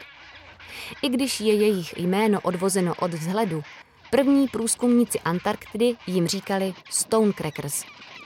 I 1.01 1.09
když 1.09 1.39
je 1.39 1.53
jejich 1.53 1.97
jméno 1.97 2.41
odvozeno 2.41 2.93
od 2.99 3.13
vzhledu, 3.13 3.63
první 4.09 4.47
průzkumníci 4.47 5.19
Antarktidy 5.19 5.95
jim 6.07 6.27
říkali 6.27 6.73
Stonecrackers, 6.89 7.83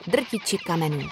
drtiči 0.07 0.57
kamenů. 0.57 1.09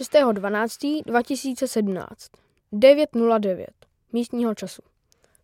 6.12.2017 0.00 2.06
9.09 2.72 3.66
místního 4.12 4.54
času. 4.54 4.82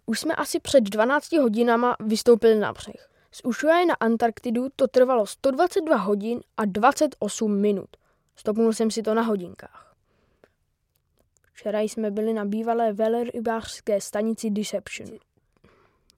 Už 0.06 0.20
jsme 0.20 0.34
asi 0.34 0.60
před 0.60 0.80
12 0.80 1.32
hodinama 1.32 1.96
vystoupili 2.00 2.58
na 2.58 2.72
břeh. 2.72 3.10
Z 3.32 3.40
Ushuaje 3.44 3.86
na 3.86 3.94
Antarktidu 3.94 4.66
to 4.76 4.88
trvalo 4.88 5.26
122 5.26 5.96
hodin 5.96 6.40
a 6.56 6.64
28 6.64 7.60
minut. 7.60 7.88
Stopnul 8.36 8.72
jsem 8.72 8.90
si 8.90 9.02
to 9.02 9.14
na 9.14 9.22
hodinkách. 9.22 9.96
Včera 11.52 11.80
jsme 11.80 12.10
byli 12.10 12.32
na 12.32 12.44
bývalé 12.44 12.92
velerybářské 12.92 14.00
stanici 14.00 14.50
Deception. 14.50 15.10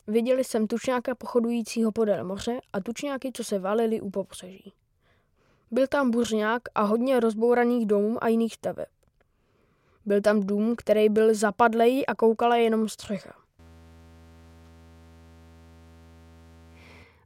Viděli 0.07 0.45
jsem 0.45 0.67
tučňáka 0.67 1.15
pochodujícího 1.15 1.93
podél 1.93 2.25
moře 2.25 2.61
a 2.73 2.81
tučňáky, 2.81 3.33
co 3.33 3.45
se 3.45 3.59
valili 3.59 4.01
u 4.01 4.11
pobřeží. 4.11 4.73
Byl 5.71 5.87
tam 5.87 6.11
buřňák 6.11 6.63
a 6.75 6.83
hodně 6.83 7.21
rozbouraných 7.21 7.87
domů 7.87 8.25
a 8.25 8.29
jiných 8.29 8.55
staveb. 8.55 8.89
Byl 10.07 10.21
tam 10.21 10.41
dům, 10.41 10.75
který 10.77 11.09
byl 11.09 11.35
zapadlej 11.35 12.05
a 12.09 12.15
koukala 12.15 12.57
jenom 12.57 12.89
střecha. 12.89 13.35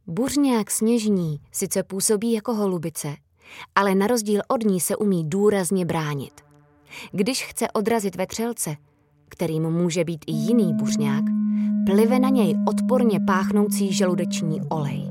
Buřňák 0.07 0.71
sněžní 0.71 1.39
sice 1.51 1.83
působí 1.83 2.33
jako 2.33 2.53
holubice, 2.53 3.15
ale 3.75 3.95
na 3.95 4.07
rozdíl 4.07 4.41
od 4.47 4.63
ní 4.63 4.79
se 4.79 4.95
umí 4.95 5.29
důrazně 5.29 5.85
bránit. 5.85 6.41
Když 7.11 7.45
chce 7.45 7.71
odrazit 7.71 8.15
vetřelce, 8.15 8.75
kterým 9.29 9.69
může 9.69 10.03
být 10.03 10.25
i 10.27 10.31
jiný 10.31 10.73
buřňák, 10.73 11.23
plive 11.85 12.19
na 12.19 12.29
něj 12.29 12.55
odporně 12.67 13.19
páchnoucí 13.19 13.93
žaludeční 13.93 14.61
olej. 14.69 15.09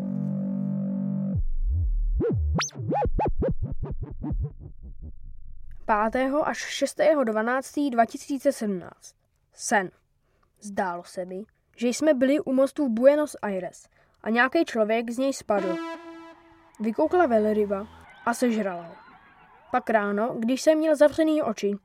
5. 5.93 6.33
až 6.45 6.59
6. 6.59 7.01
12. 7.25 7.91
2017. 7.91 9.15
Sen. 9.55 9.91
Zdálo 10.61 11.05
se 11.05 11.25
mi, 11.25 11.45
že 11.77 11.89
jsme 11.89 12.15
byli 12.15 12.41
u 12.41 12.53
mostu 12.53 12.87
v 12.87 12.91
Buenos 12.91 13.37
Aires 13.43 13.89
a 14.23 14.31
nějaký 14.31 14.65
člověk 14.65 15.11
z 15.11 15.19
něj 15.19 15.33
spadl. 15.33 15.77
Vykoukla 16.81 17.27
velryba 17.27 17.87
a 18.27 18.35
sežrala 18.35 18.83
ho. 18.83 18.95
Pak 19.71 19.91
ráno, 19.91 20.37
když 20.39 20.63
jsem 20.63 20.79
měl 20.79 20.97
zavřený 20.97 21.43
oči, 21.43 21.77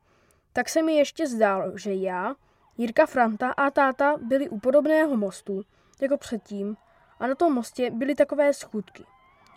tak 0.53 0.69
se 0.69 0.81
mi 0.81 0.95
ještě 0.95 1.27
zdálo, 1.27 1.77
že 1.77 1.93
já, 1.93 2.35
Jirka 2.77 3.05
Franta 3.05 3.51
a 3.51 3.71
táta 3.71 4.15
byli 4.21 4.49
u 4.49 4.59
podobného 4.59 5.17
mostu, 5.17 5.61
jako 6.01 6.17
předtím, 6.17 6.77
a 7.19 7.27
na 7.27 7.35
tom 7.35 7.53
mostě 7.53 7.91
byly 7.91 8.15
takové 8.15 8.53
schůdky. 8.53 9.03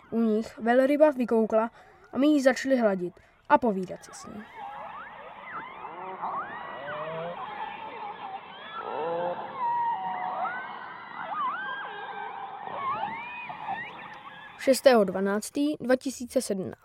U 0.09 0.19
nich 0.19 0.57
velryba 0.57 1.11
vykoukla 1.11 1.71
a 2.13 2.17
my 2.17 2.27
ji 2.27 2.41
začali 2.41 2.77
hladit 2.77 3.13
a 3.51 3.57
povídat 3.57 4.05
si 4.05 4.11
s 4.13 4.25
ní. 4.25 4.43
Šestého 14.59 15.03
2017. 15.03 16.75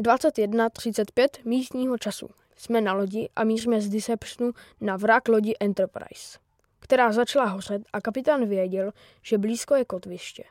21.35 0.00 1.28
místního 1.44 1.98
času. 1.98 2.30
Jsme 2.56 2.80
na 2.80 2.92
lodi 2.92 3.28
a 3.36 3.44
míříme 3.44 3.80
z 3.80 3.88
Deceptionu 3.88 4.52
na 4.80 4.96
vrak 4.96 5.28
lodi 5.28 5.54
Enterprise, 5.60 6.38
která 6.80 7.12
začala 7.12 7.44
hořet 7.44 7.82
a 7.92 8.00
kapitán 8.00 8.46
věděl, 8.46 8.92
že 9.22 9.38
blízko 9.38 9.74
je 9.74 9.84
kotviště. 9.84 10.44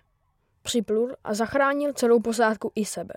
Připlul 0.62 1.16
a 1.24 1.34
zachránil 1.34 1.94
celou 1.94 2.20
posádku 2.20 2.72
i 2.76 2.86
sebe 2.86 3.14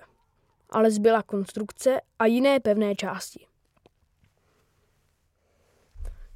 ale 0.69 0.91
zbyla 0.91 1.23
konstrukce 1.23 2.01
a 2.19 2.25
jiné 2.25 2.59
pevné 2.59 2.95
části. 2.95 3.47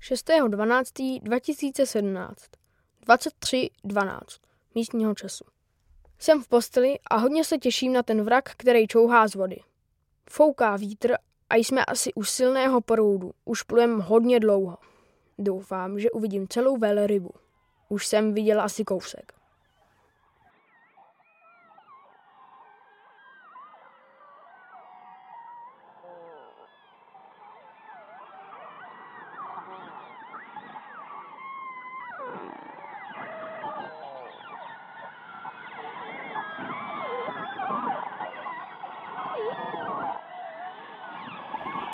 6.12.2017 0.01 2.33
23.12 3.07 4.19
místního 4.75 5.15
času. 5.15 5.43
Jsem 6.19 6.43
v 6.43 6.47
posteli 6.47 6.99
a 7.09 7.17
hodně 7.17 7.43
se 7.43 7.57
těším 7.57 7.93
na 7.93 8.03
ten 8.03 8.23
vrak, 8.23 8.51
který 8.57 8.87
čouhá 8.87 9.27
z 9.27 9.35
vody. 9.35 9.59
Fouká 10.29 10.75
vítr 10.75 11.15
a 11.49 11.55
jsme 11.55 11.85
asi 11.85 12.13
u 12.13 12.23
silného 12.23 12.81
proudu. 12.81 13.31
Už 13.45 13.63
plujem 13.63 13.99
hodně 13.99 14.39
dlouho. 14.39 14.77
Doufám, 15.37 15.99
že 15.99 16.11
uvidím 16.11 16.47
celou 16.47 16.77
velrybu. 16.77 17.31
Už 17.89 18.07
jsem 18.07 18.33
viděla 18.33 18.63
asi 18.63 18.83
kousek. 18.83 19.40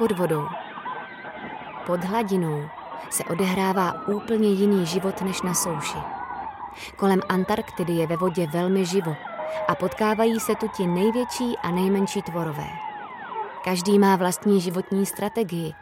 Pod 0.08 0.18
vodou. 0.18 0.48
Pod 1.86 2.04
hladinou 2.04 2.70
se 3.10 3.24
odehrává 3.24 4.08
úplně 4.08 4.50
jiný 4.50 4.86
život 4.86 5.22
než 5.22 5.42
na 5.42 5.54
souši. 5.54 5.98
Kolem 6.96 7.22
Antarktidy 7.30 7.94
je 7.94 8.08
ve 8.08 8.18
vodě 8.18 8.48
velmi 8.48 8.86
živo 8.86 9.16
a 9.68 9.76
potkávají 9.76 10.40
se 10.40 10.56
tu 10.56 10.68
ti 10.68 10.88
největší 10.88 11.58
a 11.64 11.72
nejmenší 11.72 12.22
tvorové. 12.22 12.68
Každý 13.64 14.00
má 14.00 14.16
vlastní 14.16 14.62
životní 14.62 15.06
strategii. 15.06 15.74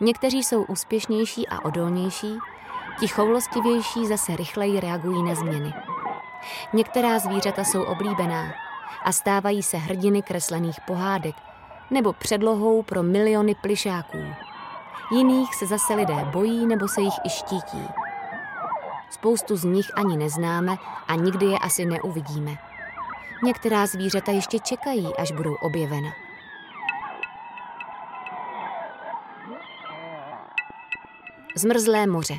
Někteří 0.00 0.44
jsou 0.44 0.62
úspěšnější 0.62 1.48
a 1.48 1.64
odolnější, 1.64 2.38
ti 3.00 3.08
choulostivější 3.08 4.06
zase 4.06 4.36
rychleji 4.36 4.80
reagují 4.80 5.22
na 5.22 5.34
změny. 5.34 5.74
Některá 6.72 7.18
zvířata 7.18 7.64
jsou 7.64 7.82
oblíbená 7.82 8.54
a 9.04 9.12
stávají 9.12 9.62
se 9.62 9.76
hrdiny 9.76 10.22
kreslených 10.22 10.80
pohádek 10.86 11.36
nebo 11.90 12.12
předlohou 12.12 12.82
pro 12.82 13.02
miliony 13.02 13.54
plišáků. 13.54 14.18
Jiných 15.10 15.54
se 15.54 15.66
zase 15.66 15.94
lidé 15.94 16.24
bojí 16.32 16.66
nebo 16.66 16.88
se 16.88 17.00
jich 17.00 17.14
i 17.24 17.30
štítí. 17.30 17.88
Spoustu 19.10 19.56
z 19.56 19.64
nich 19.64 19.90
ani 19.94 20.16
neznáme 20.16 20.76
a 21.08 21.14
nikdy 21.14 21.46
je 21.46 21.58
asi 21.58 21.84
neuvidíme. 21.84 22.58
Některá 23.42 23.86
zvířata 23.86 24.32
ještě 24.32 24.58
čekají, 24.58 25.16
až 25.18 25.32
budou 25.32 25.54
objevena. 25.54 26.10
Zmrzlé 31.56 32.06
moře. 32.06 32.34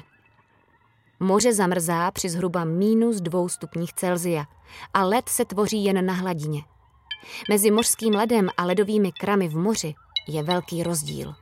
Moře 1.20 1.54
zamrzá 1.54 2.12
při 2.12 2.30
zhruba 2.30 2.64
minus 2.64 3.22
dvou 3.22 3.50
stupních 3.50 3.94
Celzia 3.94 4.46
a 4.94 5.04
led 5.04 5.30
se 5.30 5.46
tvoří 5.46 5.84
jen 5.84 6.06
na 6.06 6.14
hladině. 6.14 6.64
Mezi 7.50 7.72
mořským 7.72 8.14
ledem 8.14 8.50
a 8.58 8.66
ledovými 8.66 9.12
kramy 9.12 9.48
v 9.48 9.58
moři 9.58 9.94
je 10.28 10.44
velký 10.44 10.84
rozdíl. 10.84 11.34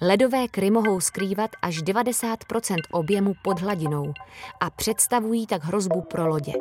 Ledové 0.00 0.48
kry 0.48 0.70
mohou 0.70 1.00
skrývat 1.00 1.50
až 1.62 1.82
90% 1.82 2.76
objemu 2.92 3.34
pod 3.44 3.60
hladinou 3.60 4.12
a 4.60 4.70
představují 4.70 5.46
tak 5.46 5.64
hrozbu 5.64 6.00
pro 6.02 6.26
lodě. 6.26 6.52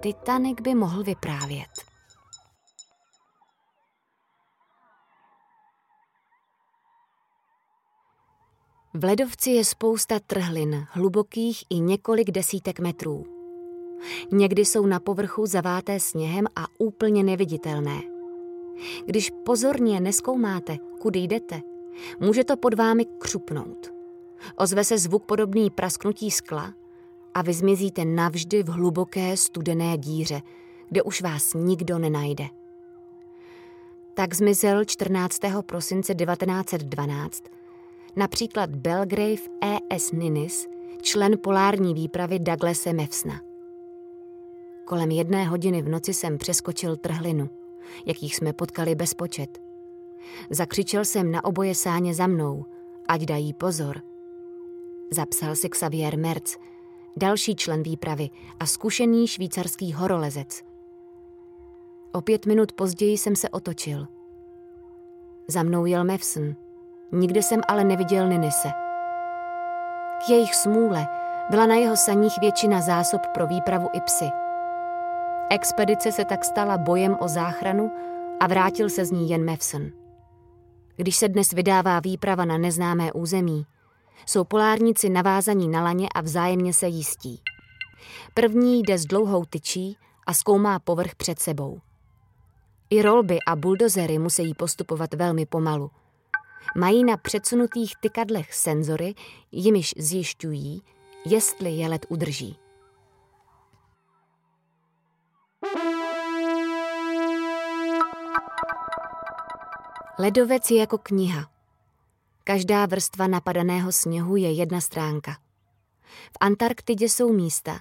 Titanic 0.00 0.60
by 0.60 0.74
mohl 0.74 1.02
vyprávět. 1.02 1.70
V 8.94 9.04
ledovci 9.04 9.50
je 9.50 9.64
spousta 9.64 10.20
trhlin, 10.26 10.86
hlubokých 10.90 11.64
i 11.70 11.80
několik 11.80 12.30
desítek 12.30 12.80
metrů. 12.80 13.35
Někdy 14.32 14.64
jsou 14.64 14.86
na 14.86 15.00
povrchu 15.00 15.46
zaváté 15.46 16.00
sněhem 16.00 16.46
a 16.56 16.66
úplně 16.78 17.22
neviditelné. 17.22 18.02
Když 19.06 19.32
pozorně 19.44 20.00
neskoumáte, 20.00 20.76
kudy 21.00 21.20
jdete, 21.20 21.60
může 22.20 22.44
to 22.44 22.56
pod 22.56 22.74
vámi 22.74 23.04
křupnout. 23.18 23.92
Ozve 24.56 24.84
se 24.84 24.98
zvuk 24.98 25.24
podobný 25.24 25.70
prasknutí 25.70 26.30
skla 26.30 26.74
a 27.34 27.42
vy 27.42 27.52
zmizíte 27.52 28.04
navždy 28.04 28.62
v 28.62 28.68
hluboké 28.68 29.36
studené 29.36 29.98
díře, 29.98 30.42
kde 30.88 31.02
už 31.02 31.22
vás 31.22 31.54
nikdo 31.54 31.98
nenajde. 31.98 32.44
Tak 34.14 34.34
zmizel 34.34 34.84
14. 34.84 35.40
prosince 35.66 36.14
1912 36.14 37.44
například 38.16 38.70
Belgrave 38.70 39.42
E.S. 39.60 40.12
Ninis, 40.12 40.66
člen 41.02 41.38
polární 41.42 41.94
výpravy 41.94 42.38
Douglase 42.38 42.92
Mevsna. 42.92 43.45
Kolem 44.86 45.10
jedné 45.10 45.44
hodiny 45.44 45.82
v 45.82 45.88
noci 45.88 46.14
jsem 46.14 46.38
přeskočil 46.38 46.96
trhlinu, 46.96 47.50
jakých 48.06 48.36
jsme 48.36 48.52
potkali 48.52 48.94
bezpočet. 48.94 49.58
Zakřičel 50.50 51.04
jsem 51.04 51.30
na 51.30 51.44
oboje 51.44 51.74
sáně 51.74 52.14
za 52.14 52.26
mnou, 52.26 52.64
ať 53.08 53.20
dají 53.20 53.52
pozor. 53.52 54.02
Zapsal 55.10 55.56
si 55.56 55.68
Xavier 55.68 56.18
Merz, 56.18 56.56
další 57.16 57.56
člen 57.56 57.82
výpravy 57.82 58.30
a 58.60 58.66
zkušený 58.66 59.26
švýcarský 59.26 59.92
horolezec. 59.92 60.62
O 62.12 62.20
pět 62.20 62.46
minut 62.46 62.72
později 62.72 63.18
jsem 63.18 63.36
se 63.36 63.48
otočil. 63.48 64.06
Za 65.48 65.62
mnou 65.62 65.86
jel 65.86 66.04
Mevsn. 66.04 66.50
Nikde 67.12 67.42
jsem 67.42 67.60
ale 67.68 67.84
neviděl 67.84 68.28
Ninise. 68.28 68.68
K 70.26 70.30
jejich 70.30 70.54
smůle 70.54 71.06
byla 71.50 71.66
na 71.66 71.74
jeho 71.74 71.96
saních 71.96 72.34
většina 72.40 72.80
zásob 72.80 73.20
pro 73.34 73.46
výpravu 73.46 73.88
i 73.92 74.00
psy. 74.00 74.45
Expedice 75.50 76.12
se 76.12 76.24
tak 76.24 76.44
stala 76.44 76.78
bojem 76.78 77.16
o 77.20 77.28
záchranu 77.28 77.90
a 78.40 78.46
vrátil 78.46 78.90
se 78.90 79.04
z 79.04 79.10
ní 79.10 79.30
jen 79.30 79.44
Mevson. 79.44 79.90
Když 80.96 81.16
se 81.16 81.28
dnes 81.28 81.52
vydává 81.52 82.00
výprava 82.00 82.44
na 82.44 82.58
neznámé 82.58 83.12
území, 83.12 83.66
jsou 84.26 84.44
polárníci 84.44 85.08
navázaní 85.08 85.68
na 85.68 85.82
laně 85.82 86.08
a 86.14 86.20
vzájemně 86.20 86.72
se 86.72 86.86
jistí. 86.88 87.40
První 88.34 88.82
jde 88.82 88.98
s 88.98 89.04
dlouhou 89.04 89.44
tyčí 89.44 89.98
a 90.26 90.34
zkoumá 90.34 90.78
povrch 90.78 91.14
před 91.14 91.38
sebou. 91.38 91.80
I 92.90 93.02
rolby 93.02 93.38
a 93.46 93.56
buldozery 93.56 94.18
musí 94.18 94.54
postupovat 94.54 95.14
velmi 95.14 95.46
pomalu. 95.46 95.90
Mají 96.76 97.04
na 97.04 97.16
předsunutých 97.16 97.92
tykadlech 98.00 98.54
senzory, 98.54 99.14
jimiž 99.52 99.94
zjišťují, 99.98 100.82
jestli 101.24 101.70
je 101.70 101.88
led 101.88 102.06
udrží. 102.08 102.56
Ledovec 110.18 110.70
je 110.70 110.80
jako 110.80 110.98
kniha. 110.98 111.50
Každá 112.44 112.86
vrstva 112.86 113.26
napadaného 113.26 113.92
sněhu 113.92 114.36
je 114.36 114.52
jedna 114.52 114.80
stránka. 114.80 115.32
V 116.32 116.36
Antarktidě 116.40 117.04
jsou 117.08 117.32
místa, 117.32 117.80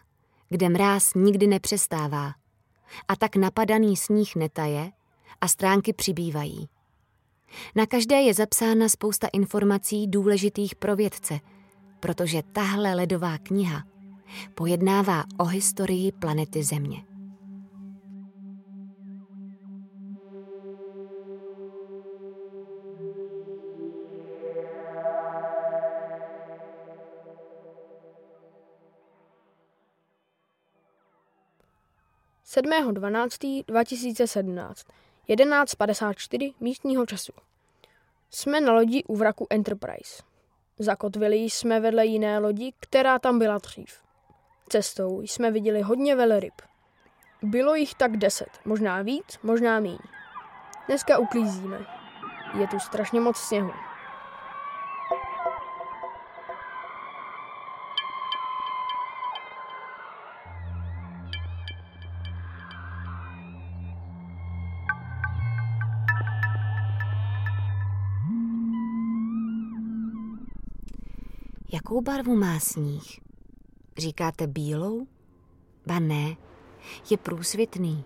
kde 0.50 0.70
mráz 0.70 1.14
nikdy 1.14 1.48
nepřestává. 1.48 2.34
A 3.08 3.16
tak 3.16 3.36
napadaný 3.36 3.98
sníh 3.98 4.36
netaje 4.36 4.92
a 5.42 5.48
stránky 5.48 5.94
přibývají. 5.94 6.70
Na 7.76 7.86
každé 7.86 8.16
je 8.16 8.34
zapsána 8.34 8.90
spousta 8.90 9.28
informací 9.34 10.08
důležitých 10.08 10.76
pro 10.76 10.96
vědce, 10.96 11.40
protože 12.00 12.44
tahle 12.52 12.96
ledová 12.96 13.38
kniha 13.38 13.84
pojednává 14.56 15.24
o 15.38 15.44
historii 15.46 16.12
planety 16.12 16.64
Země. 16.64 17.15
7.12.2017, 32.56 34.74
11.54 35.30 36.54
místního 36.60 37.06
času. 37.06 37.32
Jsme 38.32 38.62
na 38.62 38.74
lodi 38.74 39.04
u 39.04 39.16
vraku 39.16 39.48
Enterprise. 39.50 40.24
Zakotvili 40.80 41.36
jsme 41.36 41.80
vedle 41.80 42.06
jiné 42.06 42.40
lodi, 42.40 42.74
která 42.80 43.20
tam 43.20 43.40
byla 43.40 43.58
dřív. 43.58 44.02
Cestou 44.70 45.22
jsme 45.22 45.52
viděli 45.52 45.82
hodně 45.82 46.16
velryb. 46.16 46.54
Bylo 47.42 47.76
jich 47.76 47.96
tak 47.96 48.18
deset, 48.18 48.50
možná 48.66 49.02
víc, 49.02 49.40
možná 49.44 49.80
míň. 49.80 49.98
Dneska 50.88 51.18
uklízíme. 51.18 51.86
Je 52.60 52.68
tu 52.68 52.80
strašně 52.80 53.20
moc 53.20 53.38
sněhu. 53.38 53.72
Jakou 71.86 72.02
barvu 72.02 72.36
má 72.36 72.60
sníh? 72.60 73.20
Říkáte 73.98 74.48
bílou? 74.48 75.08
Ba 75.86 76.00
ne, 76.00 76.36
je 77.10 77.18
průsvitný. 77.18 78.04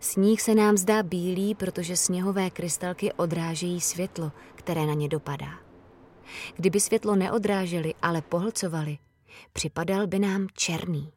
Sníh 0.00 0.42
se 0.42 0.54
nám 0.54 0.76
zdá 0.76 1.02
bílý, 1.02 1.54
protože 1.54 1.96
sněhové 1.96 2.50
krystalky 2.50 3.12
odrážejí 3.12 3.80
světlo, 3.80 4.32
které 4.54 4.86
na 4.86 4.94
ně 4.94 5.08
dopadá. 5.08 5.58
Kdyby 6.56 6.80
světlo 6.80 7.16
neodráželi, 7.16 7.94
ale 8.02 8.22
pohlcovali, 8.22 8.98
připadal 9.52 10.06
by 10.06 10.18
nám 10.18 10.46
černý. 10.52 11.12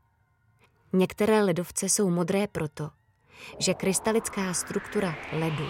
Některé 0.94 1.44
ledovce 1.44 1.90
jsou 1.90 2.10
modré 2.10 2.48
proto, 2.48 2.90
že 3.60 3.74
krystalická 3.74 4.54
struktura 4.54 5.16
ledu 5.34 5.68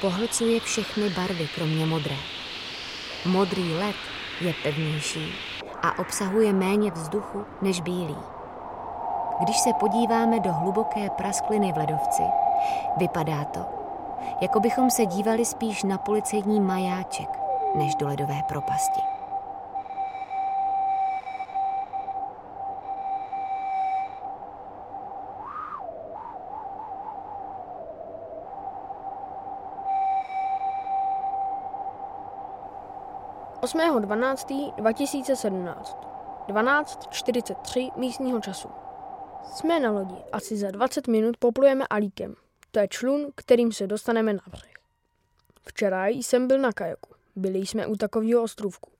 pohlcuje 0.00 0.60
všechny 0.60 1.10
barvy, 1.10 1.48
kromě 1.54 1.86
modré. 1.86 2.16
Modrý 3.26 3.72
led 3.74 3.96
je 4.40 4.54
pevnější 4.62 5.34
a 5.82 5.98
obsahuje 5.98 6.52
méně 6.52 6.90
vzduchu 6.90 7.44
než 7.62 7.80
bílý. 7.80 8.16
Když 9.40 9.58
se 9.58 9.70
podíváme 9.80 10.40
do 10.40 10.52
hluboké 10.52 11.10
praskliny 11.10 11.72
v 11.72 11.76
ledovci, 11.76 12.22
vypadá 12.96 13.44
to, 13.44 13.60
jako 14.40 14.60
bychom 14.60 14.90
se 14.90 15.06
dívali 15.06 15.44
spíš 15.44 15.82
na 15.82 15.98
policejní 15.98 16.60
majáček, 16.60 17.28
než 17.74 17.94
do 17.94 18.06
ledové 18.06 18.42
propasti. 18.48 19.07
8.12.2017 33.68 35.96
12.43 36.48 37.90
místního 37.96 38.40
času. 38.40 38.68
Jsme 39.54 39.80
na 39.80 39.90
lodi. 39.90 40.14
Asi 40.32 40.56
za 40.56 40.70
20 40.70 41.08
minut 41.08 41.36
poplujeme 41.36 41.86
Alíkem. 41.90 42.34
To 42.70 42.78
je 42.78 42.88
člun, 42.88 43.32
kterým 43.34 43.72
se 43.72 43.86
dostaneme 43.86 44.32
na 44.32 44.42
břeh. 44.50 44.72
Včera 45.62 46.06
jsem 46.06 46.48
byl 46.48 46.58
na 46.58 46.72
kajaku. 46.72 47.14
Byli 47.36 47.58
jsme 47.58 47.86
u 47.86 47.96
takového 47.96 48.42
ostrovku. 48.42 48.90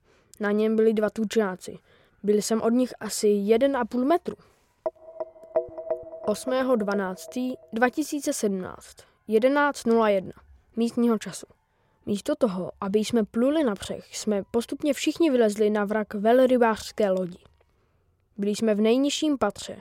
Na 0.41 0.51
něm 0.51 0.77
byli 0.77 0.93
dva 0.93 1.11
tučáci. 1.11 1.79
Byl 2.23 2.37
jsem 2.37 2.63
od 2.63 2.71
nich 2.71 2.95
asi 3.01 3.27
1,5 3.27 4.05
metru. 4.05 4.37
8.12.2017 6.27 8.75
11.01 9.29 10.33
místního 10.77 11.19
času. 11.19 11.47
Místo 12.09 12.37
toho, 12.37 12.73
aby 12.81 12.99
jsme 12.99 13.25
pluli 13.25 13.65
na 13.65 13.75
břeh, 13.75 14.17
jsme 14.17 14.43
postupně 14.51 14.95
všichni 14.95 15.31
vylezli 15.31 15.71
na 15.71 15.85
vrak 15.85 16.15
velrybářské 16.15 17.11
lodi. 17.11 17.39
Byli 18.37 18.57
jsme 18.57 18.75
v 18.75 18.81
nejnižším 18.81 19.39
patře. 19.39 19.81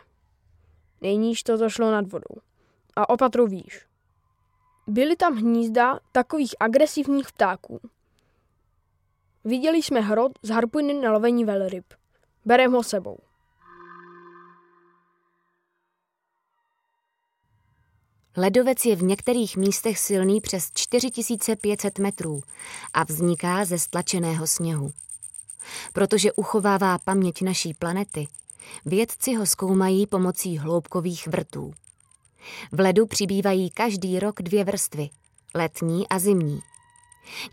Nejníž 1.02 1.44
to 1.44 1.58
zašlo 1.58 1.92
nad 1.92 2.12
vodou. 2.12 2.42
A 2.96 3.10
o 3.10 3.18
patru 3.18 3.48
výš. 3.48 3.86
Byly 4.88 5.16
tam 5.16 5.36
hnízda 5.36 6.00
takových 6.12 6.56
agresivních 6.60 7.32
ptáků. 7.32 7.80
Viděli 9.44 9.78
jsme 9.78 10.02
hrot 10.02 10.32
z 10.42 10.50
harpuny 10.50 10.94
na 10.94 11.12
lovení 11.12 11.46
velryb. 11.46 11.94
Berem 12.46 12.72
ho 12.72 12.84
sebou. 12.84 13.18
Ledovec 18.40 18.86
je 18.86 18.96
v 18.96 19.04
některých 19.04 19.58
místech 19.58 20.00
silný 20.00 20.42
přes 20.42 20.72
4500 20.74 22.00
metrů 22.00 22.42
a 22.94 23.04
vzniká 23.04 23.66
ze 23.66 23.80
stlačeného 23.80 24.48
sněhu. 24.48 24.92
Protože 25.94 26.32
uchovává 26.32 26.98
paměť 26.98 27.42
naší 27.42 27.74
planety, 27.74 28.28
vědci 28.86 29.34
ho 29.34 29.46
zkoumají 29.46 30.08
pomocí 30.08 30.58
hloubkových 30.58 31.28
vrtů. 31.28 31.74
V 32.72 32.80
ledu 32.80 33.06
přibývají 33.06 33.70
každý 33.70 34.20
rok 34.20 34.42
dvě 34.42 34.64
vrstvy, 34.64 35.10
letní 35.56 36.08
a 36.08 36.20
zimní. 36.20 36.60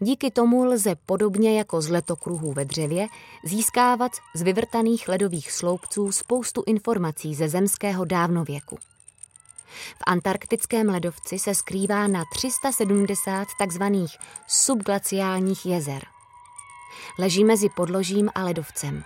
Díky 0.00 0.30
tomu 0.30 0.64
lze 0.64 0.94
podobně 1.06 1.58
jako 1.58 1.82
z 1.82 1.88
letokruhů 1.88 2.52
ve 2.52 2.64
dřevě 2.64 3.06
získávat 3.44 4.12
z 4.34 4.42
vyvrtaných 4.42 5.08
ledových 5.08 5.52
sloupců 5.52 6.12
spoustu 6.12 6.62
informací 6.66 7.34
ze 7.34 7.48
zemského 7.48 8.04
dávnověku. 8.04 8.78
V 9.96 10.02
antarktickém 10.06 10.88
ledovci 10.88 11.38
se 11.38 11.54
skrývá 11.54 12.06
na 12.06 12.24
370 12.32 13.48
takzvaných 13.58 14.16
subglaciálních 14.46 15.66
jezer. 15.66 16.06
Leží 17.18 17.44
mezi 17.44 17.68
podložím 17.68 18.30
a 18.34 18.44
ledovcem. 18.44 19.04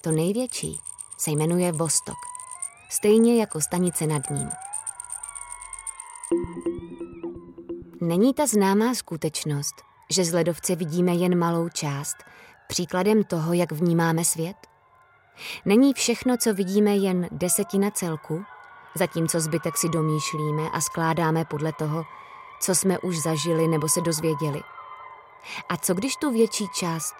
To 0.00 0.10
největší 0.10 0.80
se 1.18 1.30
jmenuje 1.30 1.72
Vostok, 1.72 2.18
stejně 2.90 3.40
jako 3.40 3.60
stanice 3.60 4.06
nad 4.06 4.30
ním. 4.30 4.50
Není 8.00 8.34
ta 8.34 8.46
známá 8.46 8.94
skutečnost, 8.94 9.74
že 10.10 10.24
z 10.24 10.32
ledovce 10.32 10.74
vidíme 10.74 11.12
jen 11.12 11.38
malou 11.38 11.68
část, 11.68 12.16
příkladem 12.68 13.24
toho, 13.24 13.52
jak 13.52 13.72
vnímáme 13.72 14.24
svět? 14.24 14.56
Není 15.64 15.94
všechno, 15.94 16.36
co 16.36 16.54
vidíme, 16.54 16.96
jen 16.96 17.28
desetina 17.32 17.90
celku? 17.90 18.44
Zatímco 18.98 19.40
zbytek 19.40 19.76
si 19.76 19.88
domýšlíme 19.88 20.70
a 20.72 20.80
skládáme 20.80 21.44
podle 21.44 21.72
toho, 21.72 22.04
co 22.60 22.74
jsme 22.74 22.98
už 22.98 23.18
zažili 23.18 23.68
nebo 23.68 23.88
se 23.88 24.00
dozvěděli. 24.00 24.60
A 25.68 25.76
co 25.76 25.94
když 25.94 26.16
tu 26.16 26.30
větší 26.30 26.68
část 26.68 27.14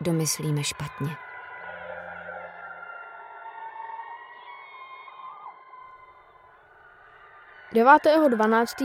domyslíme 0.00 0.64
špatně? 0.64 1.16
Devátého 7.74 8.28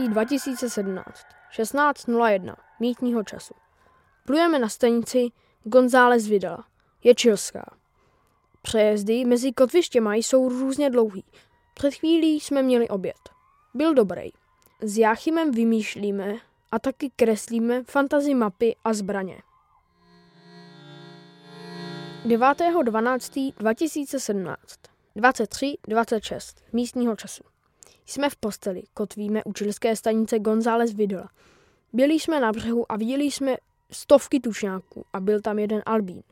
2017 0.08 1.04
16.01 1.58 2.54
mítního 2.80 3.24
času. 3.24 3.54
Plujeme 4.24 4.58
na 4.58 4.68
stanici 4.68 5.28
González 5.64 6.26
Vidala. 6.26 6.64
Je 7.04 7.14
čilská. 7.14 7.76
Přejezdy 8.62 9.24
mezi 9.24 9.52
kotvištěma 9.52 10.14
jsou 10.14 10.48
různě 10.48 10.90
dlouhý, 10.90 11.24
před 11.78 11.94
chvílí 11.94 12.40
jsme 12.40 12.62
měli 12.62 12.88
oběd. 12.88 13.28
Byl 13.74 13.94
dobrý. 13.94 14.30
S 14.80 14.98
Jáchymem 14.98 15.50
vymýšlíme 15.50 16.36
a 16.72 16.78
taky 16.78 17.10
kreslíme 17.16 17.84
fantazy 17.84 18.34
mapy 18.34 18.76
a 18.84 18.92
zbraně. 18.92 19.42
9.12.2017 22.26 24.56
23.26 25.16 26.56
místního 26.72 27.16
času. 27.16 27.42
Jsme 28.06 28.30
v 28.30 28.36
posteli, 28.36 28.82
kotvíme 28.94 29.44
u 29.44 29.52
čilské 29.52 29.96
stanice 29.96 30.38
González 30.38 30.92
Videla. 30.92 31.30
Byli 31.92 32.14
jsme 32.14 32.40
na 32.40 32.52
břehu 32.52 32.92
a 32.92 32.96
viděli 32.96 33.24
jsme 33.24 33.56
stovky 33.90 34.40
tušňáků 34.40 35.04
a 35.12 35.20
byl 35.20 35.40
tam 35.40 35.58
jeden 35.58 35.82
albín. 35.86 36.22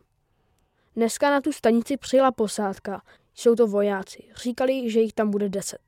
Dneska 0.97 1.31
na 1.31 1.41
tu 1.41 1.53
stanici 1.53 1.97
přijela 1.97 2.33
posádka, 2.33 3.03
jsou 3.35 3.55
to 3.55 3.67
vojáci. 3.67 4.25
Říkali, 4.37 4.91
že 4.91 5.01
jich 5.01 5.13
tam 5.13 5.31
bude 5.31 5.49
deset. 5.49 5.81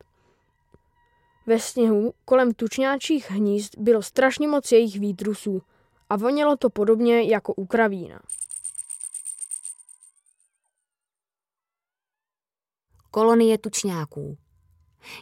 Ve 1.47 1.59
sněhu 1.59 2.15
kolem 2.25 2.55
tučňáčích 2.55 3.31
hnízd 3.31 3.79
bylo 3.79 4.03
strašně 4.03 4.49
moc 4.49 4.73
jejich 4.73 5.01
výtrusů 5.01 5.63
a 6.11 6.17
vonělo 6.17 6.57
to 6.57 6.71
podobně 6.71 7.23
jako 7.23 7.55
u 7.55 7.67
kravína. 7.67 8.21
Kolonie 13.11 13.59
tučňáků 13.59 14.37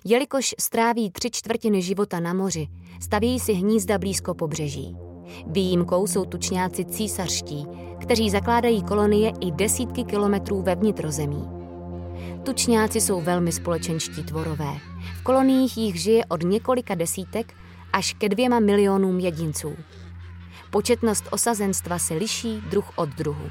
Jelikož 0.05 0.55
stráví 0.61 1.11
tři 1.11 1.31
čtvrtiny 1.31 1.83
života 1.83 2.21
na 2.21 2.33
moři, 2.33 2.69
staví 3.01 3.41
si 3.41 3.53
hnízda 3.53 3.99
blízko 3.99 4.35
pobřeží. 4.35 4.97
Výjimkou 5.47 6.07
jsou 6.07 6.25
tučňáci 6.25 6.85
císařští, 6.85 7.67
kteří 8.01 8.31
zakládají 8.31 8.83
kolonie 8.83 9.33
i 9.41 9.51
desítky 9.51 10.05
kilometrů 10.05 10.63
ve 10.63 10.75
vnitrozemí. 10.75 11.64
Tučňáci 12.45 13.01
jsou 13.01 13.21
velmi 13.21 13.53
společenští 13.53 14.23
tvorové. 14.23 14.75
V 15.21 15.23
koloniích 15.23 15.77
jich 15.77 16.03
žije 16.03 16.25
od 16.25 16.43
několika 16.43 16.95
desítek 16.95 17.55
až 17.93 18.13
ke 18.13 18.29
dvěma 18.29 18.61
milionům 18.61 19.21
jedinců. 19.21 19.77
Početnost 20.71 21.25
osazenstva 21.31 21.99
se 21.99 22.15
liší 22.15 22.61
druh 22.71 22.91
od 22.97 23.09
druhu. 23.09 23.51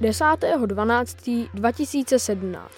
10.12.2017 0.00 2.68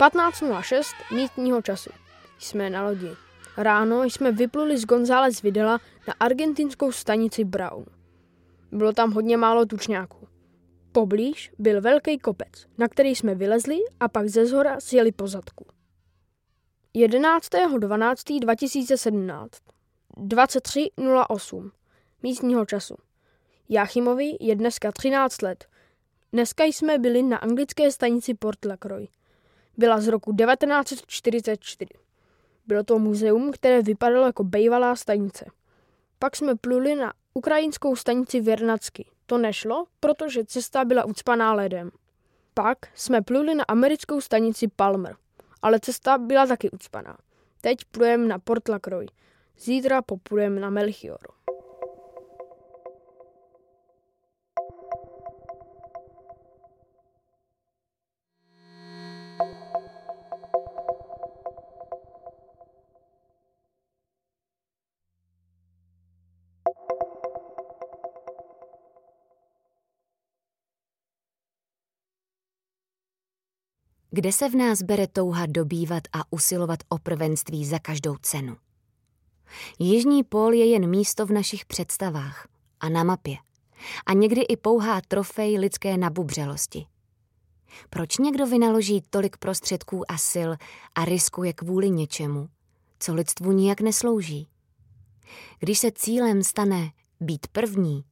15.06 0.00 0.82
místního 1.14 1.62
času. 1.62 1.90
Jsme 2.38 2.70
na 2.70 2.84
lodi. 2.84 3.10
Ráno 3.56 4.04
jsme 4.04 4.32
vypluli 4.32 4.78
z 4.78 4.84
González 4.84 5.42
Videla 5.42 5.80
na 6.08 6.14
argentinskou 6.20 6.92
stanici 6.92 7.44
Brown. 7.44 7.84
Bylo 8.72 8.92
tam 8.92 9.12
hodně 9.12 9.36
málo 9.36 9.66
tučňáků. 9.66 10.28
Poblíž 10.92 11.52
byl 11.58 11.80
velký 11.80 12.18
kopec, 12.18 12.66
na 12.78 12.88
který 12.88 13.14
jsme 13.14 13.34
vylezli 13.34 13.78
a 14.00 14.08
pak 14.08 14.28
ze 14.28 14.46
zhora 14.46 14.80
sjeli 14.80 15.12
po 15.12 15.26
zadku. 15.26 15.66
11.12.2017 16.94 19.48
23.08 20.16 21.70
místního 22.22 22.66
času. 22.66 22.96
Jáchymovi 23.68 24.36
je 24.40 24.54
dneska 24.54 24.92
13 24.92 25.42
let– 25.42 25.64
Dneska 26.36 26.64
jsme 26.64 26.98
byli 26.98 27.22
na 27.22 27.36
anglické 27.36 27.92
stanici 27.92 28.34
Port 28.34 28.64
Lacroix. 28.64 29.08
Byla 29.76 30.00
z 30.00 30.08
roku 30.08 30.32
1944. 30.36 31.88
Bylo 32.66 32.84
to 32.84 32.98
muzeum, 32.98 33.52
které 33.52 33.82
vypadalo 33.82 34.26
jako 34.26 34.44
bejvalá 34.44 34.96
stanice. 34.96 35.46
Pak 36.18 36.36
jsme 36.36 36.56
pluli 36.56 36.94
na 36.94 37.12
ukrajinskou 37.34 37.96
stanici 37.96 38.40
Věrnacky. 38.40 39.06
To 39.26 39.38
nešlo, 39.38 39.84
protože 40.00 40.44
cesta 40.44 40.84
byla 40.84 41.04
ucpaná 41.04 41.52
ledem. 41.54 41.90
Pak 42.54 42.78
jsme 42.94 43.22
pluli 43.22 43.54
na 43.54 43.64
americkou 43.68 44.20
stanici 44.20 44.68
Palmer, 44.68 45.16
ale 45.62 45.80
cesta 45.80 46.18
byla 46.18 46.46
taky 46.46 46.70
ucpaná. 46.70 47.18
Teď 47.60 47.78
plujeme 47.90 48.26
na 48.26 48.38
Port 48.38 48.68
Lacroix. 48.68 49.12
Zítra 49.58 50.02
poplujeme 50.02 50.60
na 50.60 50.70
Melchior. 50.70 51.18
Kde 74.16 74.32
se 74.32 74.48
v 74.48 74.54
nás 74.54 74.82
bere 74.82 75.06
touha 75.06 75.46
dobývat 75.46 76.02
a 76.12 76.32
usilovat 76.32 76.78
o 76.88 76.98
prvenství 76.98 77.66
za 77.66 77.78
každou 77.78 78.16
cenu? 78.16 78.56
Jižní 79.78 80.24
pól 80.24 80.54
je 80.54 80.66
jen 80.66 80.90
místo 80.90 81.26
v 81.26 81.30
našich 81.30 81.64
představách 81.64 82.48
a 82.80 82.88
na 82.88 83.04
mapě. 83.04 83.36
A 84.06 84.12
někdy 84.12 84.40
i 84.40 84.56
pouhá 84.56 85.00
trofej 85.08 85.58
lidské 85.58 85.96
nabubřelosti. 85.96 86.86
Proč 87.90 88.18
někdo 88.18 88.46
vynaloží 88.46 89.02
tolik 89.10 89.36
prostředků 89.36 90.12
a 90.12 90.18
sil 90.32 90.50
a 90.94 91.04
riskuje 91.04 91.52
kvůli 91.52 91.90
něčemu, 91.90 92.48
co 92.98 93.14
lidstvu 93.14 93.52
nijak 93.52 93.80
neslouží? 93.80 94.48
Když 95.58 95.78
se 95.78 95.90
cílem 95.94 96.42
stane 96.42 96.92
být 97.20 97.46
první, 97.46 98.04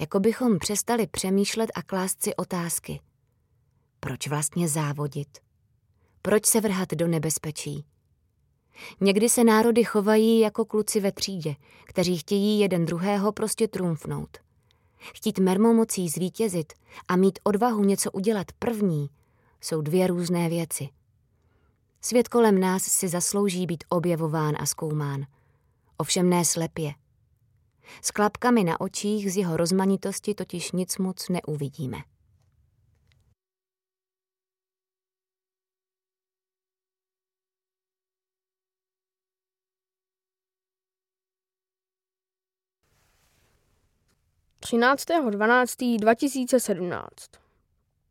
jako 0.00 0.20
bychom 0.20 0.58
přestali 0.58 1.06
přemýšlet 1.06 1.70
a 1.74 1.82
klást 1.82 2.22
si 2.22 2.36
otázky. 2.36 3.00
Proč 4.00 4.28
vlastně 4.28 4.68
závodit? 4.68 5.38
Proč 6.22 6.46
se 6.46 6.60
vrhat 6.60 6.94
do 6.94 7.06
nebezpečí? 7.06 7.84
Někdy 9.00 9.28
se 9.28 9.44
národy 9.44 9.84
chovají 9.84 10.40
jako 10.40 10.64
kluci 10.64 11.00
ve 11.00 11.12
třídě, 11.12 11.56
kteří 11.84 12.18
chtějí 12.18 12.60
jeden 12.60 12.84
druhého 12.84 13.32
prostě 13.32 13.68
trumfnout. 13.68 14.38
Chtít 14.98 15.38
mermomocí 15.38 16.08
zvítězit 16.08 16.72
a 17.08 17.16
mít 17.16 17.38
odvahu 17.42 17.84
něco 17.84 18.10
udělat 18.10 18.46
první 18.58 19.08
jsou 19.60 19.80
dvě 19.80 20.06
různé 20.06 20.48
věci. 20.48 20.88
Svět 22.00 22.28
kolem 22.28 22.60
nás 22.60 22.82
si 22.82 23.08
zaslouží 23.08 23.66
být 23.66 23.84
objevován 23.88 24.54
a 24.58 24.66
zkoumán. 24.66 25.26
Ovšem 25.96 26.30
ne 26.30 26.44
slepě. 26.44 26.94
S 28.02 28.10
klapkami 28.10 28.64
na 28.64 28.80
očích 28.80 29.32
z 29.32 29.36
jeho 29.36 29.56
rozmanitosti 29.56 30.34
totiž 30.34 30.72
nic 30.72 30.98
moc 30.98 31.28
neuvidíme. 31.28 31.98
13.12.2017 44.60 47.06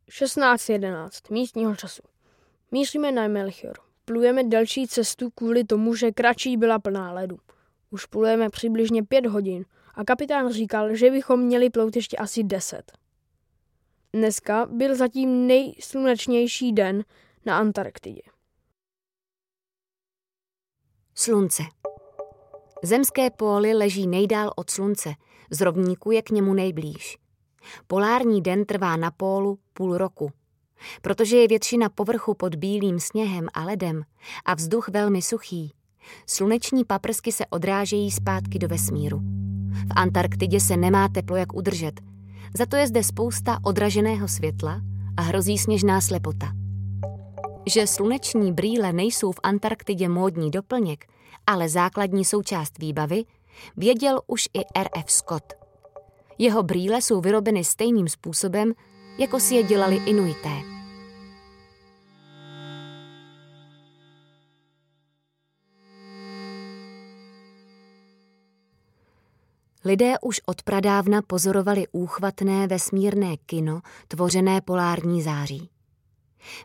16.11 0.09 1.33
místního 1.33 1.75
času. 1.75 2.01
Míříme 2.71 3.11
na 3.11 3.27
Melchior. 3.27 3.77
Plujeme 4.05 4.43
delší 4.43 4.87
cestu 4.87 5.29
kvůli 5.29 5.63
tomu, 5.63 5.95
že 5.95 6.11
kratší 6.11 6.57
byla 6.57 6.79
plná 6.79 7.11
ledu. 7.11 7.37
Už 7.89 8.05
plujeme 8.05 8.49
přibližně 8.49 9.03
pět 9.03 9.25
hodin 9.25 9.65
a 9.93 10.03
kapitán 10.03 10.51
říkal, 10.51 10.95
že 10.95 11.11
bychom 11.11 11.39
měli 11.39 11.69
plout 11.69 11.95
ještě 11.95 12.17
asi 12.17 12.43
deset. 12.43 12.91
Dneska 14.13 14.65
byl 14.65 14.95
zatím 14.95 15.47
nejslunečnější 15.47 16.73
den 16.73 17.03
na 17.45 17.57
Antarktidě. 17.57 18.21
Slunce. 21.15 21.63
Zemské 22.83 23.29
póly 23.29 23.73
leží 23.73 24.07
nejdál 24.07 24.51
od 24.55 24.69
slunce, 24.69 25.13
z 25.51 25.61
rovníku 25.61 26.11
je 26.11 26.21
k 26.21 26.29
němu 26.29 26.53
nejblíž. 26.53 27.17
Polární 27.87 28.41
den 28.41 28.65
trvá 28.65 28.95
na 28.95 29.11
pólu 29.11 29.59
půl 29.73 29.97
roku. 29.97 30.31
Protože 31.01 31.37
je 31.37 31.47
většina 31.47 31.89
povrchu 31.89 32.33
pod 32.33 32.55
bílým 32.55 32.99
sněhem 32.99 33.47
a 33.53 33.63
ledem 33.63 34.03
a 34.45 34.53
vzduch 34.53 34.89
velmi 34.89 35.21
suchý, 35.21 35.71
sluneční 36.27 36.85
paprsky 36.85 37.31
se 37.31 37.45
odrážejí 37.45 38.11
zpátky 38.11 38.59
do 38.59 38.67
vesmíru. 38.67 39.19
V 39.71 39.91
Antarktidě 39.95 40.59
se 40.59 40.77
nemá 40.77 41.09
teplo 41.09 41.35
jak 41.35 41.55
udržet, 41.55 42.01
za 42.57 42.65
to 42.65 42.75
je 42.75 42.87
zde 42.87 43.03
spousta 43.03 43.59
odraženého 43.63 44.27
světla 44.27 44.81
a 45.17 45.21
hrozí 45.21 45.57
sněžná 45.57 46.01
slepota. 46.01 46.51
Že 47.65 47.87
sluneční 47.87 48.53
brýle 48.53 48.93
nejsou 48.93 49.31
v 49.31 49.39
Antarktidě 49.43 50.09
módní 50.09 50.51
doplněk, 50.51 51.05
ale 51.47 51.69
základní 51.69 52.25
součást 52.25 52.79
výbavy, 52.79 53.23
věděl 53.77 54.21
už 54.27 54.47
i 54.53 54.61
R.F. 54.75 55.11
Scott. 55.11 55.53
Jeho 56.37 56.63
brýle 56.63 57.01
jsou 57.01 57.21
vyrobeny 57.21 57.63
stejným 57.63 58.07
způsobem, 58.07 58.73
jako 59.17 59.39
si 59.39 59.55
je 59.55 59.63
dělali 59.63 59.95
Inuité. 59.95 60.75
Lidé 69.85 70.13
už 70.21 70.41
od 70.45 70.63
pradávna 70.63 71.21
pozorovali 71.21 71.87
úchvatné 71.91 72.67
vesmírné 72.67 73.37
kino, 73.37 73.81
tvořené 74.07 74.61
polární 74.61 75.21
září. 75.21 75.69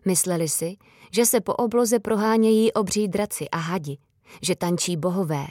Mysleli 0.05 0.49
si, 0.49 0.76
že 1.12 1.26
se 1.26 1.41
po 1.41 1.55
obloze 1.55 1.99
prohánějí 1.99 2.72
obří 2.72 3.09
draci 3.09 3.49
a 3.49 3.57
hadi, 3.57 3.99
že 4.43 4.57
tančí 4.57 4.97
bohové, 4.97 5.47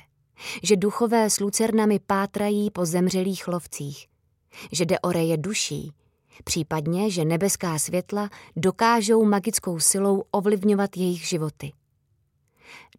že 0.63 0.75
duchové 0.75 1.29
s 1.29 1.39
lucernami 1.39 1.99
pátrají 2.07 2.71
po 2.71 2.85
zemřelých 2.85 3.47
lovcích, 3.47 4.07
že 4.71 4.85
jde 4.85 4.99
o 4.99 5.11
reje 5.11 5.37
duší, 5.37 5.93
případně, 6.43 7.11
že 7.11 7.25
nebeská 7.25 7.79
světla 7.79 8.29
dokážou 8.55 9.25
magickou 9.25 9.79
silou 9.79 10.23
ovlivňovat 10.31 10.97
jejich 10.97 11.27
životy. 11.27 11.71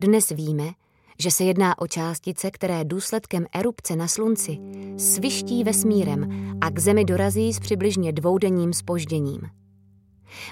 Dnes 0.00 0.28
víme, 0.28 0.72
že 1.18 1.30
se 1.30 1.44
jedná 1.44 1.78
o 1.78 1.86
částice, 1.86 2.50
které 2.50 2.84
důsledkem 2.84 3.46
erupce 3.52 3.96
na 3.96 4.08
slunci 4.08 4.58
sviští 4.96 5.64
vesmírem 5.64 6.52
a 6.60 6.70
k 6.70 6.78
Zemi 6.78 7.04
dorazí 7.04 7.52
s 7.52 7.60
přibližně 7.60 8.12
dvoudenním 8.12 8.72
spožděním. 8.72 9.40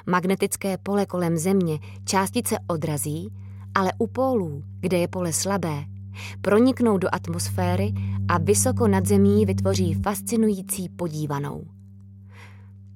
Magnetické 0.06 0.78
pole 0.78 1.06
kolem 1.06 1.36
Země 1.36 1.78
částice 2.04 2.56
odrazí, 2.66 3.28
ale 3.74 3.92
u 3.98 4.06
pólů, 4.06 4.62
kde 4.80 4.98
je 4.98 5.08
pole 5.08 5.32
slabé, 5.32 5.84
proniknou 6.40 6.98
do 6.98 7.08
atmosféry 7.12 7.92
a 8.28 8.38
vysoko 8.38 8.88
nad 8.88 9.06
zemí 9.06 9.46
vytvoří 9.46 9.94
fascinující 9.94 10.88
podívanou. 10.88 11.64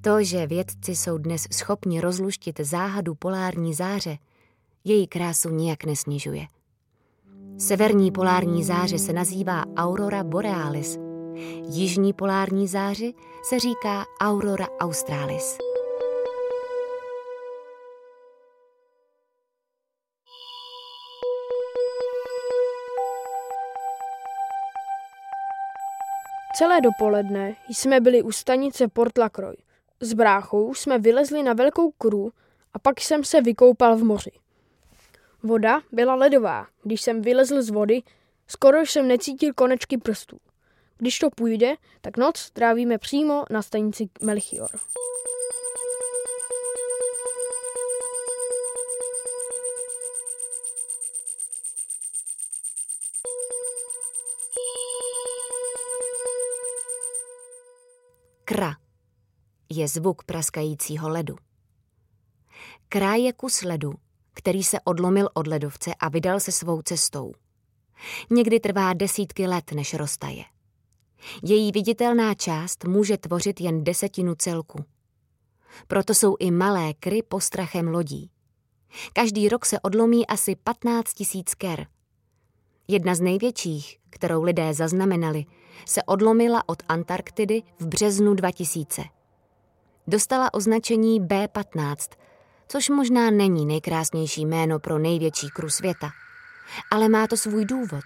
To, 0.01 0.25
že 0.25 0.47
vědci 0.47 0.97
jsou 0.97 1.19
dnes 1.19 1.47
schopni 1.53 2.01
rozluštit 2.01 2.61
záhadu 2.61 3.15
polární 3.15 3.75
záře, 3.75 4.19
její 4.85 5.07
krásu 5.07 5.51
nijak 5.51 5.85
nesnižuje. 5.85 6.47
Severní 7.59 8.11
polární 8.11 8.65
záře 8.65 8.99
se 8.99 9.13
nazývá 9.13 9.65
Aurora 9.77 10.25
borealis, 10.25 10.99
jižní 11.69 12.13
polární 12.13 12.69
záře 12.69 13.13
se 13.49 13.59
říká 13.59 14.05
Aurora 14.21 14.67
australis. 14.81 15.59
Celé 26.55 26.81
dopoledne 26.81 27.57
jsme 27.69 28.01
byli 28.01 28.23
u 28.23 28.33
stanice 28.33 28.89
Port 28.89 29.19
Lacroix. 29.19 29.63
S 30.01 30.13
bráchou 30.13 30.75
jsme 30.75 30.99
vylezli 30.99 31.43
na 31.43 31.53
velkou 31.53 31.91
kru 31.91 32.33
a 32.75 32.79
pak 32.79 33.01
jsem 33.01 33.25
se 33.25 33.41
vykoupal 33.41 33.97
v 33.97 34.05
moři. 34.05 34.31
Voda 35.43 35.81
byla 35.93 36.15
ledová. 36.15 36.67
Když 36.83 37.01
jsem 37.01 37.23
vylezl 37.23 37.63
z 37.63 37.71
vody, 37.71 38.03
skoro 38.47 38.81
jsem 38.81 39.09
necítil 39.09 39.53
konečky 39.55 39.99
prstů. 39.99 40.39
Když 40.99 41.19
to 41.19 41.31
půjde, 41.31 41.75
tak 42.01 42.17
noc 42.17 42.51
trávíme 42.51 42.99
přímo 42.99 43.45
na 43.51 43.63
stanici 43.63 44.09
Melchior. 44.23 44.69
Je 59.73 59.89
zvuk 59.89 60.25
praskajícího 60.25 61.09
ledu. 61.09 61.37
Krá 62.89 63.15
je 63.15 63.33
kus 63.33 63.63
ledu, 63.63 63.95
který 64.35 64.65
se 64.65 64.81
odlomil 64.81 65.29
od 65.35 65.47
ledovce 65.47 65.95
a 65.95 66.09
vydal 66.09 66.41
se 66.41 66.53
svou 66.53 66.83
cestou. 66.83 67.33
Někdy 68.31 68.61
trvá 68.61 68.93
desítky 68.93 69.47
let, 69.47 69.73
než 69.73 69.95
roztaje. 69.95 70.45
Její 71.43 71.73
viditelná 71.73 72.35
část 72.35 72.85
může 72.85 73.17
tvořit 73.17 73.61
jen 73.61 73.85
desetinu 73.85 74.35
celku. 74.35 74.85
Proto 75.87 76.15
jsou 76.15 76.37
i 76.39 76.51
malé 76.51 76.95
kry 76.95 77.23
postrachem 77.23 77.89
lodí. 77.89 78.31
Každý 79.13 79.49
rok 79.49 79.67
se 79.67 79.81
odlomí 79.81 80.27
asi 80.27 80.57
15 80.57 81.15
tisíc 81.15 81.55
ker. 81.55 81.87
Jedna 82.89 83.15
z 83.15 83.21
největších, 83.21 83.99
kterou 84.11 84.43
lidé 84.43 84.75
zaznamenali, 84.75 85.45
se 85.87 86.03
odlomila 86.03 86.69
od 86.69 86.83
Antarktidy 86.89 87.63
v 87.79 87.87
březnu 87.87 88.35
2000. 88.35 89.03
Dostala 90.07 90.55
označení 90.55 91.21
B15, 91.21 91.97
což 92.69 92.89
možná 92.89 93.31
není 93.31 93.67
nejkrásnější 93.67 94.47
jméno 94.47 94.79
pro 94.79 94.99
největší 94.99 95.49
kru 95.49 95.71
světa. 95.71 96.11
Ale 96.91 97.09
má 97.09 97.27
to 97.27 97.37
svůj 97.37 97.65
důvod. 97.65 98.05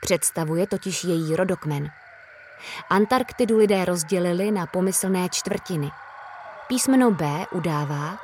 Představuje 0.00 0.66
totiž 0.66 1.04
její 1.04 1.36
rodokmen. 1.36 1.88
Antarktidu 2.90 3.58
lidé 3.58 3.84
rozdělili 3.84 4.50
na 4.50 4.66
pomyslné 4.66 5.28
čtvrtiny. 5.28 5.90
Písmeno 6.68 7.10
B 7.10 7.46
udává, 7.52 8.18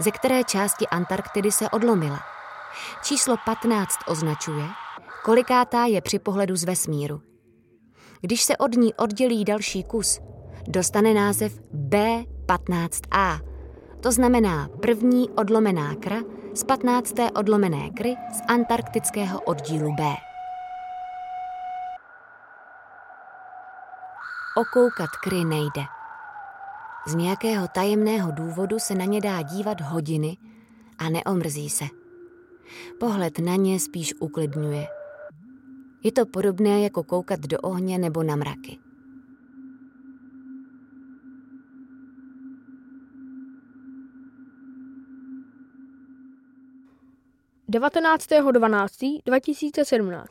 ze 0.00 0.10
které 0.10 0.44
části 0.44 0.86
Antarktidy 0.86 1.52
se 1.52 1.70
odlomila. 1.70 2.20
Číslo 3.02 3.36
15 3.44 3.94
označuje, 4.06 4.64
kolikátá 5.24 5.84
je 5.84 6.00
při 6.00 6.18
pohledu 6.18 6.56
z 6.56 6.64
vesmíru. 6.64 7.22
Když 8.20 8.42
se 8.42 8.56
od 8.56 8.72
ní 8.72 8.94
oddělí 8.94 9.44
další 9.44 9.84
kus, 9.84 10.20
dostane 10.68 11.14
název 11.14 11.60
B15A. 11.88 13.40
To 14.00 14.12
znamená 14.12 14.68
první 14.80 15.30
odlomená 15.30 15.94
kra 15.94 16.16
z 16.54 16.64
15. 16.64 17.14
odlomené 17.34 17.90
kry 17.90 18.16
z 18.32 18.40
antarktického 18.48 19.40
oddílu 19.40 19.94
B. 19.94 20.14
Okoukat 24.56 25.10
kry 25.22 25.44
nejde. 25.44 25.82
Z 27.06 27.14
nějakého 27.14 27.68
tajemného 27.68 28.32
důvodu 28.32 28.78
se 28.78 28.94
na 28.94 29.04
ně 29.04 29.20
dá 29.20 29.42
dívat 29.42 29.80
hodiny 29.80 30.36
a 30.98 31.08
neomrzí 31.08 31.70
se. 31.70 31.84
Pohled 33.00 33.38
na 33.38 33.56
ně 33.56 33.80
spíš 33.80 34.14
uklidňuje. 34.20 34.86
Je 36.04 36.12
to 36.12 36.26
podobné 36.26 36.82
jako 36.82 37.02
koukat 37.02 37.40
do 37.40 37.58
ohně 37.58 37.98
nebo 37.98 38.22
na 38.22 38.36
mraky. 38.36 38.87
19.12.2017 47.70 50.24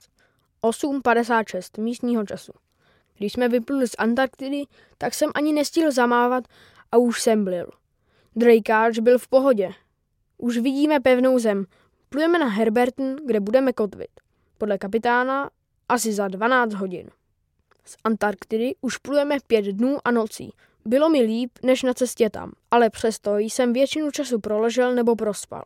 8.56 0.64 1.84
místního 1.84 2.26
času. 2.26 2.52
Když 3.18 3.34
jsme 3.34 3.50
vypluli 3.50 3.88
z 3.88 3.96
Antarktidy, 3.98 4.64
tak 4.98 5.14
jsem 5.14 5.30
ani 5.36 5.54
nestihl 5.54 5.92
zamávat 5.92 6.44
a 6.92 6.98
už 6.98 7.22
jsem 7.22 7.44
blil. 7.44 7.70
Drakeage 8.36 9.02
byl 9.02 9.20
v 9.20 9.28
pohodě. 9.28 9.70
Už 10.38 10.58
vidíme 10.58 11.00
pevnou 11.00 11.40
zem. 11.40 11.66
Plujeme 12.10 12.40
na 12.40 12.48
Herberton, 12.48 13.16
kde 13.26 13.40
budeme 13.40 13.74
kotvit. 13.74 14.10
Podle 14.58 14.78
kapitána 14.78 15.50
asi 15.90 16.14
za 16.14 16.28
12 16.28 16.74
hodin. 16.74 17.10
Z 17.86 17.98
Antarktidy 18.04 18.76
už 18.82 18.98
plujeme 18.98 19.38
pět 19.48 19.66
dnů 19.66 19.98
a 20.06 20.12
nocí. 20.12 20.54
Bylo 20.86 21.10
mi 21.10 21.22
líp, 21.22 21.52
než 21.64 21.84
na 21.84 21.94
cestě 21.94 22.30
tam, 22.30 22.52
ale 22.72 22.90
přesto 22.90 23.38
jsem 23.38 23.74
většinu 23.74 24.12
času 24.12 24.40
proležel 24.40 24.96
nebo 24.96 25.16
prospal. 25.16 25.64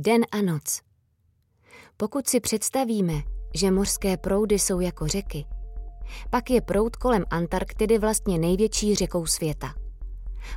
Den 0.00 0.22
a 0.32 0.42
noc. 0.42 0.80
Pokud 1.96 2.28
si 2.28 2.40
představíme, 2.40 3.14
že 3.54 3.70
mořské 3.70 4.16
proudy 4.16 4.58
jsou 4.58 4.80
jako 4.80 5.06
řeky, 5.06 5.44
pak 6.30 6.50
je 6.50 6.60
proud 6.60 6.96
kolem 6.96 7.24
Antarktidy 7.30 7.98
vlastně 7.98 8.38
největší 8.38 8.94
řekou 8.94 9.26
světa. 9.26 9.74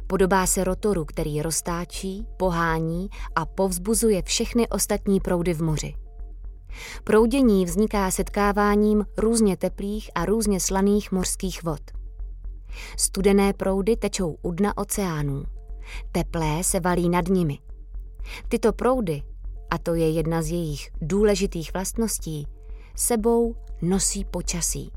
Podobá 0.07 0.47
se 0.47 0.63
rotoru, 0.63 1.05
který 1.05 1.41
roztáčí, 1.41 2.27
pohání 2.37 3.09
a 3.35 3.45
povzbuzuje 3.45 4.21
všechny 4.21 4.67
ostatní 4.69 5.19
proudy 5.19 5.53
v 5.53 5.61
moři. 5.61 5.93
Proudění 7.03 7.65
vzniká 7.65 8.11
setkáváním 8.11 9.05
různě 9.17 9.57
teplých 9.57 10.11
a 10.15 10.25
různě 10.25 10.59
slaných 10.59 11.11
mořských 11.11 11.63
vod. 11.63 11.81
Studené 12.97 13.53
proudy 13.53 13.95
tečou 13.95 14.37
u 14.41 14.51
dna 14.51 14.77
oceánů. 14.77 15.43
Teplé 16.11 16.63
se 16.63 16.79
valí 16.79 17.09
nad 17.09 17.27
nimi. 17.27 17.59
Tyto 18.49 18.73
proudy 18.73 19.23
a 19.71 19.77
to 19.77 19.95
je 19.95 20.09
jedna 20.09 20.41
z 20.41 20.51
jejich 20.51 20.91
důležitých 21.01 21.73
vlastností, 21.73 22.47
sebou 22.95 23.55
nosí 23.81 24.25
počasí. 24.25 24.91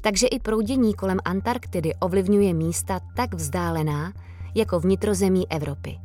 Takže 0.00 0.26
i 0.26 0.38
proudění 0.38 0.94
kolem 0.94 1.18
Antarktidy 1.24 1.94
ovlivňuje 1.94 2.54
místa 2.54 3.00
tak 3.16 3.34
vzdálená, 3.34 4.12
jako 4.54 4.80
vnitrozemí 4.80 5.50
Evropy. 5.50 5.98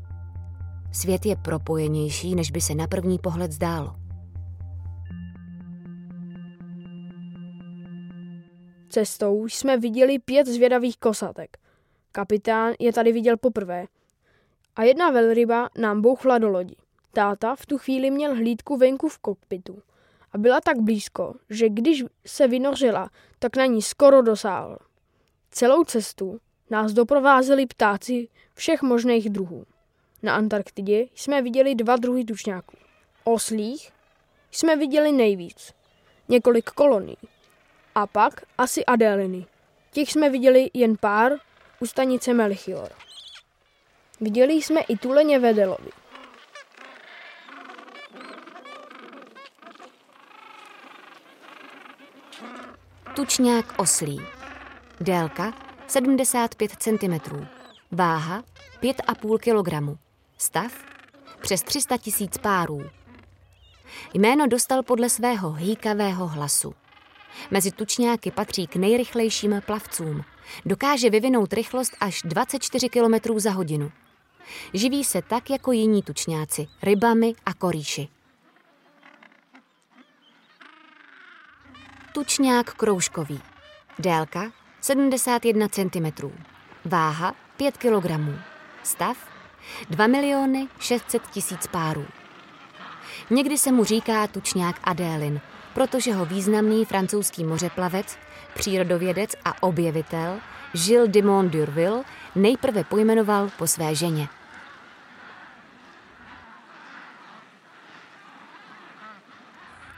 Svět 0.92 1.26
je 1.26 1.36
propojenější, 1.36 2.36
než 2.36 2.52
by 2.52 2.62
se 2.62 2.76
na 2.76 2.88
první 2.88 3.20
pohled 3.20 3.52
zdálo. 3.52 3.96
Cestou 8.90 9.48
jsme 9.48 9.78
viděli 9.78 10.20
pět 10.20 10.48
zvědavých 10.48 10.98
kosatek. 10.98 11.58
Kapitán 12.12 12.74
je 12.80 12.94
tady 12.94 13.12
viděl 13.12 13.38
poprvé. 13.38 13.86
A 14.76 14.84
jedna 14.84 15.10
velryba 15.10 15.70
nám 15.78 16.02
bouchla 16.02 16.38
do 16.38 16.50
lodi. 16.50 16.76
Táta 17.14 17.56
v 17.56 17.66
tu 17.66 17.78
chvíli 17.78 18.12
měl 18.12 18.36
hlídku 18.36 18.78
venku 18.78 19.10
v 19.10 19.18
kokpitu 19.18 19.82
a 20.32 20.38
byla 20.38 20.62
tak 20.62 20.80
blízko, 20.80 21.36
že 21.50 21.70
když 21.70 22.04
se 22.26 22.48
vynořila, 22.48 23.10
tak 23.40 23.56
na 23.56 23.66
ní 23.66 23.82
skoro 23.82 24.22
dosáhl. 24.22 24.78
Celou 25.52 25.84
cestu 25.84 26.40
nás 26.70 26.94
doprovázeli 26.94 27.66
ptáci 27.66 28.28
všech 28.54 28.82
možných 28.82 29.30
druhů. 29.30 29.66
Na 30.24 30.36
Antarktidě 30.36 31.06
jsme 31.16 31.42
viděli 31.42 31.76
dva 31.76 31.96
druhy 31.96 32.26
tučňáků. 32.26 32.78
Oslých 33.24 33.92
jsme 34.52 34.76
viděli 34.76 35.12
nejvíc, 35.12 35.74
několik 36.30 36.70
kolonií. 36.70 37.18
A 37.96 38.08
pak 38.08 38.42
asi 38.58 38.86
adéliny. 38.86 39.46
Těch 39.92 40.12
jsme 40.12 40.30
viděli 40.30 40.70
jen 40.74 40.98
pár 41.00 41.32
u 41.80 41.86
stanice 41.86 42.34
Melchior. 42.34 42.90
Viděli 44.22 44.54
jsme 44.54 44.82
i 44.82 44.98
tuleně 44.98 45.40
vedelovi. 45.40 45.90
Tučňák 53.18 53.74
oslí. 53.78 54.22
Délka 55.02 55.54
75 55.88 56.72
cm. 56.80 57.46
Váha 57.92 58.44
5,5 58.82 59.38
kg. 59.38 60.00
Stav 60.38 60.72
přes 61.42 61.62
300 61.62 61.98
tisíc 61.98 62.38
párů. 62.38 62.90
Jméno 64.14 64.48
dostal 64.48 64.84
podle 64.84 65.10
svého 65.10 65.52
hýkavého 65.52 66.28
hlasu. 66.28 66.74
Mezi 67.52 67.72
tučňáky 67.72 68.32
patří 68.32 68.68
k 68.68 68.76
nejrychlejším 68.76 69.62
plavcům. 69.66 70.24
Dokáže 70.66 71.10
vyvinout 71.10 71.54
rychlost 71.54 71.92
až 72.00 72.22
24 72.26 72.90
km 72.90 73.40
za 73.40 73.52
hodinu. 73.52 73.92
Živí 74.74 75.04
se 75.04 75.22
tak 75.22 75.50
jako 75.50 75.72
jiní 75.72 76.04
tučňáci, 76.04 76.68
rybami 76.84 77.34
a 77.46 77.54
korýši. 77.54 78.17
Tučňák 82.18 82.74
kroužkový. 82.74 83.42
Délka 84.00 84.52
71 84.82 85.68
cm. 85.68 86.30
Váha 86.86 87.36
5 87.58 87.78
kg. 87.78 88.12
Stav 88.84 89.18
2 89.90 90.08
miliony 90.08 90.68
600 90.80 91.28
tisíc 91.28 91.68
párů. 91.68 92.06
Někdy 93.30 93.58
se 93.58 93.72
mu 93.72 93.84
říká 93.84 94.28
tučňák 94.28 94.76
Adélin, 94.84 95.42
protože 95.74 96.14
ho 96.14 96.26
významný 96.26 96.86
francouzský 96.86 97.44
mořeplavec, 97.44 98.18
přírodovědec 98.56 99.36
a 99.46 99.64
objevitel 99.64 100.40
Gilles 100.74 101.10
Dimond 101.10 101.52
d'Urville 101.52 102.04
nejprve 102.36 102.84
pojmenoval 102.84 103.50
po 103.58 103.68
své 103.68 103.96
ženě. 103.96 104.28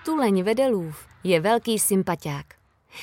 Tuleň 0.05 0.43
vedelův 0.43 1.05
je 1.23 1.39
velký 1.39 1.79
sympatiák. 1.79 2.45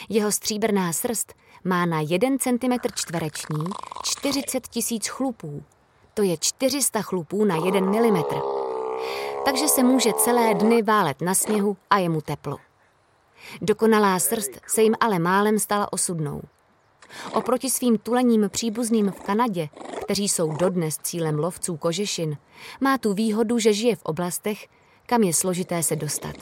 Jeho 0.09 0.33
stříbrná 0.33 0.93
srst 0.93 1.35
má 1.65 1.87
na 1.87 2.01
1 2.01 2.31
cm 2.41 2.73
čtvereční 2.95 3.65
40 4.05 4.69
tisíc 4.69 5.09
chlupů. 5.09 5.63
To 6.15 6.23
je 6.23 6.37
400 6.37 7.03
chlupů 7.03 7.45
na 7.45 7.57
1 7.57 7.81
mm. 7.81 8.23
Takže 9.45 9.69
se 9.69 9.83
může 9.83 10.13
celé 10.13 10.55
dny 10.55 10.83
válet 10.83 11.21
na 11.21 11.35
sněhu 11.35 11.77
a 11.91 11.99
je 11.99 12.09
mu 12.09 12.21
teplo. 12.21 12.59
Dokonalá 13.63 14.19
srst 14.19 14.51
se 14.67 14.83
jim 14.83 14.95
ale 15.01 15.19
málem 15.19 15.59
stala 15.59 15.93
osudnou. 15.93 16.43
Oproti 17.33 17.71
svým 17.71 17.99
tulením 17.99 18.49
příbuzným 18.49 19.11
v 19.11 19.21
Kanadě, 19.21 19.69
kteří 20.05 20.29
jsou 20.29 20.53
dodnes 20.53 20.99
cílem 21.03 21.39
lovců 21.39 21.77
kožešin, 21.77 22.37
má 22.81 22.99
tu 22.99 23.15
výhodu, 23.15 23.59
že 23.59 23.73
žije 23.73 23.97
v 23.97 24.03
oblastech, 24.03 24.69
kam 25.07 25.23
je 25.23 25.35
složité 25.35 25.83
se 25.83 25.97
dostat. 25.97 26.37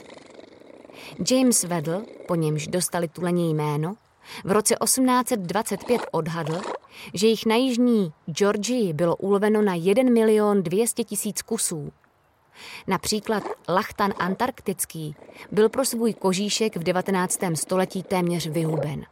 James 1.30 1.64
Weddle, 1.64 2.02
po 2.28 2.34
němž 2.34 2.66
dostali 2.66 3.08
tuleně 3.08 3.50
jméno, 3.50 3.96
v 4.44 4.52
roce 4.52 4.74
1825 4.84 6.00
odhadl, 6.10 6.60
že 7.14 7.26
jich 7.26 7.46
na 7.46 7.54
jižní 7.54 8.12
Georgii 8.26 8.92
bylo 8.92 9.16
uloveno 9.16 9.62
na 9.62 9.74
1 9.74 10.12
milion 10.12 10.62
200 10.62 11.04
tisíc 11.04 11.42
kusů. 11.42 11.92
Například 12.86 13.42
lachtan 13.68 14.14
antarktický 14.18 15.16
byl 15.52 15.68
pro 15.68 15.84
svůj 15.84 16.14
kožíšek 16.14 16.76
v 16.76 16.82
19. 16.82 17.38
století 17.54 18.02
téměř 18.02 18.46
vyhuben. 18.46 19.04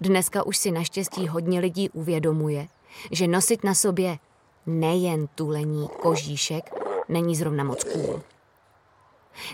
Dneska 0.00 0.46
už 0.46 0.56
si 0.56 0.70
naštěstí 0.70 1.28
hodně 1.28 1.60
lidí 1.60 1.90
uvědomuje, 1.90 2.68
že 3.10 3.26
nosit 3.26 3.64
na 3.64 3.74
sobě 3.74 4.18
nejen 4.66 5.26
tulení 5.34 5.88
kožíšek 6.02 6.74
není 7.08 7.36
zrovna 7.36 7.64
moc 7.64 7.84
cool. 7.84 8.22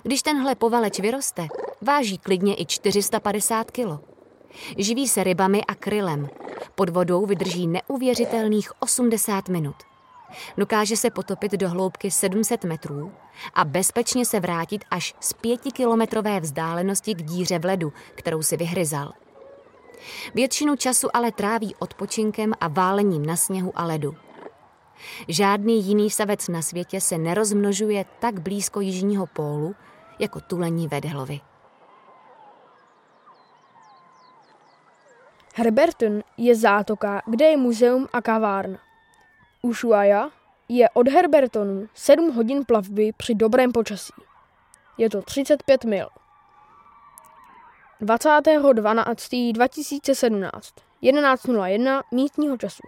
Když 0.03 0.23
tenhle 0.23 0.55
povaleč 0.55 1.01
vyroste, 1.01 1.49
Váží 1.85 2.19
klidně 2.19 2.55
i 2.55 2.67
450 2.67 3.71
kilo. 3.71 4.01
Živí 4.79 5.09
se 5.09 5.25
rybami 5.25 5.65
a 5.65 5.75
krylem. 5.75 6.29
Pod 6.75 6.89
vodou 6.89 7.27
vydrží 7.27 7.67
neuvěřitelných 7.67 8.83
80 8.83 9.49
minut. 9.49 9.77
Dokáže 10.59 10.97
se 10.97 11.11
potopit 11.11 11.53
do 11.53 11.69
hloubky 11.69 12.11
700 12.11 12.65
metrů 12.65 13.13
a 13.55 13.65
bezpečně 13.65 14.27
se 14.27 14.41
vrátit 14.41 14.85
až 14.91 15.15
z 15.21 15.33
pětikilometrové 15.33 16.41
vzdálenosti 16.41 17.15
k 17.15 17.23
díře 17.23 17.59
v 17.59 17.65
ledu, 17.65 17.93
kterou 18.15 18.43
si 18.43 18.57
vyhryzal. 18.57 19.13
Většinu 20.35 20.77
času 20.77 21.09
ale 21.17 21.33
tráví 21.33 21.75
odpočinkem 21.79 22.53
a 22.61 22.69
válením 22.69 23.27
na 23.27 23.37
sněhu 23.37 23.73
a 23.75 23.85
ledu. 23.85 24.17
Žádný 25.29 25.85
jiný 25.85 26.11
savec 26.11 26.49
na 26.49 26.63
světě 26.63 27.01
se 27.01 27.19
nerozmnožuje 27.19 28.05
tak 28.19 28.41
blízko 28.41 28.81
jižního 28.81 29.27
pólu 29.27 29.75
jako 30.19 30.41
tulení 30.41 30.89
vedhlovy. 30.89 31.41
Herberton 35.55 36.23
je 36.37 36.57
zátoka, 36.57 37.23
kde 37.27 37.45
je 37.45 37.57
muzeum 37.57 38.09
a 38.13 38.23
kavárna. 38.23 38.79
Ushuaia 39.63 40.31
je 40.69 40.91
od 40.91 41.09
Herbertonu 41.09 41.89
7 41.95 42.33
hodin 42.33 42.65
plavby 42.65 43.13
při 43.17 43.35
dobrém 43.35 43.73
počasí. 43.73 44.13
Je 44.99 45.11
to 45.11 45.23
35 45.23 45.85
mil. 45.85 46.09
20.12.2017 48.03 50.51
11.01 51.03 52.03
místního 52.11 52.57
času. 52.57 52.83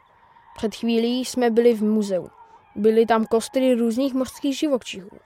Před 0.56 0.74
chvílí 0.74 1.24
jsme 1.24 1.50
byli 1.50 1.74
v 1.74 1.82
muzeu. 1.82 2.30
Byly 2.74 3.06
tam 3.06 3.26
kostry 3.26 3.74
různých 3.74 4.14
mořských 4.14 4.58
živočichů. 4.58 5.18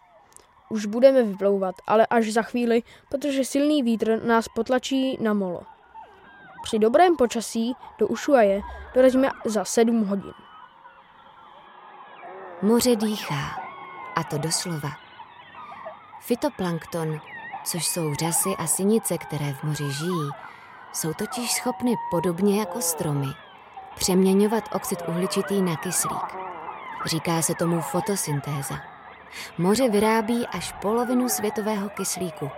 Už 0.69 0.87
budeme 0.87 1.23
vyplouvat, 1.23 1.75
ale 1.87 2.07
až 2.07 2.33
za 2.33 2.43
chvíli, 2.43 2.83
protože 3.09 3.45
silný 3.45 3.83
vítr 3.83 4.25
nás 4.25 4.49
potlačí 4.49 5.19
na 5.21 5.35
molo. 5.35 5.63
Při 6.63 6.79
dobrém 6.79 7.17
počasí 7.17 7.75
do 7.99 8.09
Ushuaje 8.09 8.61
dorazíme 8.95 9.31
za 9.45 9.65
7 9.65 10.05
hodin. 10.05 10.33
Moře 12.63 12.97
dýchá, 12.97 13.63
a 14.17 14.25
to 14.25 14.39
doslova. 14.39 14.91
Fitoplankton, 16.21 17.21
což 17.65 17.87
jsou 17.87 18.15
řasy 18.15 18.49
a 18.59 18.67
sinice, 18.67 19.19
které 19.19 19.53
v 19.53 19.63
moři 19.63 19.93
žijí, 19.93 20.31
jsou 20.93 21.13
totiž 21.15 21.53
schopny 21.53 21.95
podobně 22.11 22.61
jako 22.61 22.81
stromy 22.81 23.29
přeměňovat 24.01 24.65
oxid 24.75 24.99
uhličitý 25.09 25.63
na 25.63 25.77
kyslík. 25.77 26.37
Říká 27.07 27.43
se 27.43 27.55
tomu 27.55 27.81
fotosyntéza. 27.81 28.75
Moře 29.59 29.89
vyrábí 29.89 30.47
až 30.47 30.73
polovinu 30.73 31.29
světového 31.29 31.89
kyslíku. 31.89 32.51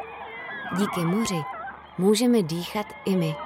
Díky 0.77 1.01
moři 1.01 1.43
můžeme 1.99 2.43
dýchat 2.43 2.87
i 3.05 3.17
my. 3.17 3.37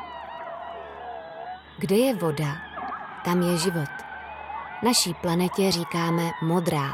Kde 1.78 1.96
je 1.96 2.14
voda, 2.14 2.56
tam 3.24 3.42
je 3.42 3.58
život. 3.58 3.90
Naší 4.82 5.14
planetě 5.14 5.70
říkáme 5.72 6.30
modrá, 6.42 6.88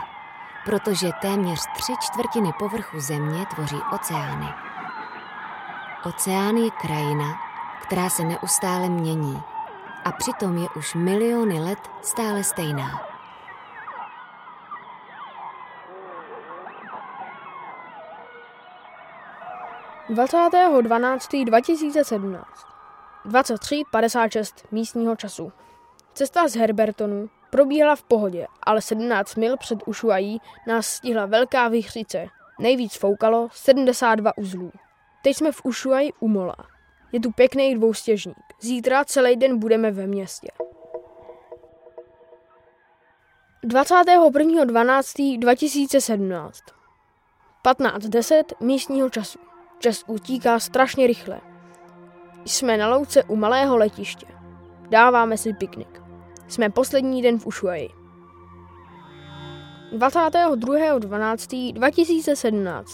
protože 0.65 1.11
téměř 1.21 1.61
tři 1.77 1.93
čtvrtiny 2.01 2.53
povrchu 2.59 3.01
Země 3.01 3.47
tvoří 3.47 3.77
oceány. 3.93 4.49
Oceán 6.05 6.57
je 6.57 6.71
krajina, 6.71 7.39
která 7.83 8.09
se 8.11 8.25
neustále 8.25 8.89
mění 8.89 9.43
a 10.05 10.13
přitom 10.13 10.59
je 10.59 10.69
už 10.77 10.95
miliony 10.95 11.61
let 11.61 11.79
stále 12.03 12.45
stejná. 12.45 13.13
Dvacátého 20.09 20.81
2017 21.45 22.73
23.56 23.27 24.67
místního 24.71 25.17
času. 25.17 25.53
Cesta 26.15 26.49
z 26.49 26.57
Herbertonu 26.57 27.31
probíhala 27.51 27.97
v 27.97 28.03
pohodě, 28.03 28.47
ale 28.63 28.83
17 28.83 29.35
mil 29.35 29.57
před 29.57 29.79
Ushuaí 29.87 30.41
nás 30.67 30.87
stihla 30.87 31.27
velká 31.27 31.69
vychřice. 31.69 32.27
Nejvíc 32.61 32.97
foukalo 32.97 33.49
72 33.53 34.39
uzlů. 34.39 34.73
Teď 35.23 35.37
jsme 35.37 35.53
v 35.53 35.61
Ushuaí 35.65 36.13
u 36.21 36.29
Mola. 36.29 36.72
Je 37.13 37.21
tu 37.21 37.31
pěkný 37.31 37.75
dvoustěžník. 37.75 38.37
Zítra 38.61 39.05
celý 39.05 39.37
den 39.37 39.59
budeme 39.59 39.91
ve 39.91 40.07
městě. 40.07 40.49
21.12.2017 43.65 46.51
15.10 47.65 48.45
místního 48.61 49.11
času. 49.11 49.39
Čas 49.79 50.05
utíká 50.07 50.59
strašně 50.59 51.07
rychle. 51.07 51.41
Jsme 52.45 52.77
na 52.77 52.89
louce 52.89 53.25
u 53.25 53.37
malého 53.37 53.77
letiště. 53.77 54.27
Dáváme 54.91 55.39
si 55.39 55.53
piknik. 55.53 56.03
Jsme 56.49 56.71
poslední 56.71 57.23
den 57.23 57.39
v 57.39 57.47
Ushuaji. 57.47 57.89
22.12.2017 59.93 62.85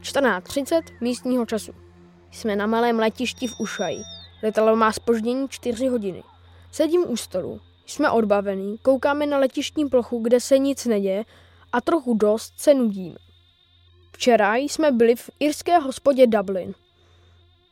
14.30 0.00 0.82
místního 1.00 1.46
času. 1.46 1.83
Jsme 2.34 2.56
na 2.56 2.66
malém 2.66 2.98
letišti 2.98 3.46
v 3.46 3.60
Ušaji. 3.60 4.02
Letadlo 4.42 4.76
má 4.76 4.92
spoždění 4.92 5.48
4 5.48 5.86
hodiny. 5.86 6.22
Sedím 6.72 7.04
u 7.08 7.16
stolu. 7.16 7.60
Jsme 7.86 8.10
odbavení, 8.10 8.78
koukáme 8.78 9.26
na 9.26 9.38
letištní 9.38 9.88
plochu, 9.88 10.18
kde 10.18 10.40
se 10.40 10.58
nic 10.58 10.86
neděje 10.86 11.24
a 11.72 11.80
trochu 11.80 12.14
dost 12.14 12.52
se 12.56 12.74
nudíme. 12.74 13.16
Včera 14.12 14.56
jsme 14.56 14.92
byli 14.92 15.16
v 15.16 15.30
irské 15.40 15.78
hospodě 15.78 16.26
Dublin. 16.26 16.74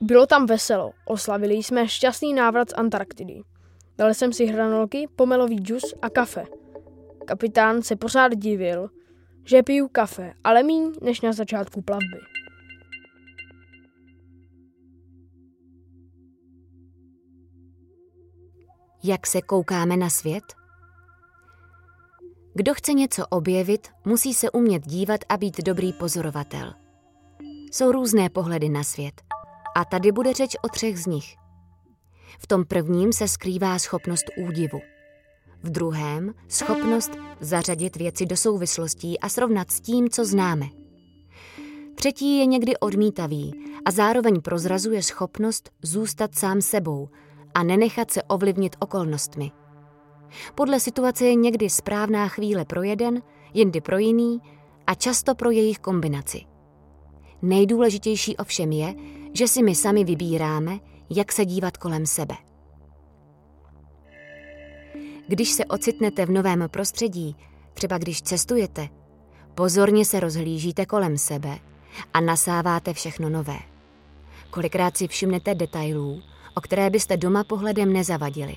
Bylo 0.01 0.27
tam 0.27 0.47
veselo, 0.47 0.93
oslavili 1.05 1.55
jsme 1.55 1.89
šťastný 1.89 2.35
návrat 2.35 2.71
z 2.71 2.75
Antarktidy. 2.77 3.43
Dal 3.99 4.15
jsem 4.15 4.33
si 4.33 4.47
hranolky, 4.47 5.09
pomelový 5.17 5.57
džus 5.57 5.95
a 6.03 6.11
kafe. 6.11 6.45
Kapitán 7.25 7.83
se 7.83 7.97
pořád 7.97 8.35
divil, 8.35 8.91
že 9.45 9.63
piju 9.63 9.89
kafe, 9.89 10.33
ale 10.45 10.63
míň 10.63 10.93
než 11.01 11.21
na 11.21 11.33
začátku 11.33 11.83
plavby. 11.83 12.32
Jak 19.05 19.27
se 19.27 19.43
koukáme 19.43 19.97
na 19.97 20.11
svět? 20.11 20.45
Kdo 22.55 22.75
chce 22.75 22.93
něco 22.93 23.27
objevit, 23.27 23.89
musí 24.05 24.35
se 24.35 24.51
umět 24.51 24.87
dívat 24.87 25.21
a 25.29 25.37
být 25.37 25.61
dobrý 25.61 25.93
pozorovatel. 25.93 26.75
Jsou 27.73 27.93
různé 27.93 28.31
pohledy 28.31 28.69
na 28.69 28.85
svět. 28.85 29.23
A 29.77 29.85
tady 29.85 30.13
bude 30.13 30.33
řeč 30.33 30.57
o 30.63 30.69
třech 30.69 30.99
z 30.99 31.07
nich. 31.07 31.37
V 32.39 32.47
tom 32.47 32.65
prvním 32.65 33.13
se 33.13 33.29
skrývá 33.29 33.79
schopnost 33.79 34.25
údivu. 34.49 34.81
V 35.63 35.71
druhém 35.71 36.35
schopnost 36.49 37.11
zařadit 37.41 37.97
věci 37.97 38.27
do 38.27 38.37
souvislostí 38.37 39.21
a 39.21 39.29
srovnat 39.29 39.71
s 39.71 39.81
tím, 39.81 40.11
co 40.11 40.25
známe. 40.25 40.67
Třetí 41.95 42.39
je 42.39 42.47
někdy 42.47 42.77
odmítavý 42.77 43.53
a 43.85 43.91
zároveň 43.91 44.41
prozrazuje 44.41 45.03
schopnost 45.03 45.71
zůstat 45.83 46.35
sám 46.35 46.61
sebou 46.61 47.09
a 47.55 47.63
nenechat 47.63 48.11
se 48.11 48.23
ovlivnit 48.23 48.77
okolnostmi. 48.79 49.51
Podle 50.55 50.81
situace 50.81 51.25
je 51.25 51.35
někdy 51.35 51.71
správná 51.71 52.29
chvíle 52.29 52.65
pro 52.65 52.83
jeden, 52.83 53.23
jindy 53.55 53.81
pro 53.81 53.99
jiný 53.99 54.41
a 54.87 54.95
často 54.95 55.35
pro 55.35 55.51
jejich 55.51 55.79
kombinaci. 55.79 56.41
Nejdůležitější 57.43 58.37
ovšem 58.37 58.73
je, 58.73 58.95
že 59.33 59.49
si 59.49 59.63
my 59.63 59.75
sami 59.75 60.05
vybíráme, 60.05 60.79
jak 61.11 61.33
se 61.33 61.45
dívat 61.45 61.77
kolem 61.77 62.07
sebe. 62.07 62.35
Když 65.29 65.51
se 65.51 65.65
ocitnete 65.65 66.27
v 66.27 66.31
novém 66.31 66.65
prostředí, 66.69 67.37
třeba 67.75 67.99
když 67.99 68.23
cestujete, 68.23 68.89
pozorně 69.55 70.05
se 70.05 70.21
rozhlížíte 70.21 70.87
kolem 70.87 71.19
sebe 71.19 71.59
a 72.15 72.21
nasáváte 72.21 72.95
všechno 72.95 73.29
nové. 73.29 73.59
Kolikrát 74.51 74.97
si 74.97 75.09
všimnete 75.09 75.55
detailů, 75.55 76.23
o 76.55 76.61
které 76.61 76.91
byste 76.91 77.17
doma 77.17 77.45
pohledem 77.45 77.93
nezavadili. 77.93 78.57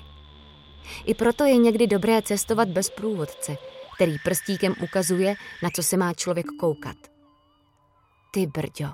I 1.04 1.14
proto 1.14 1.44
je 1.44 1.56
někdy 1.56 1.86
dobré 1.86 2.22
cestovat 2.22 2.68
bez 2.68 2.90
průvodce, 2.90 3.56
který 3.94 4.16
prstíkem 4.24 4.74
ukazuje, 4.82 5.34
na 5.62 5.70
co 5.74 5.82
se 5.82 5.96
má 5.96 6.14
člověk 6.14 6.46
koukat. 6.60 6.96
Ty 8.30 8.46
brďo, 8.46 8.88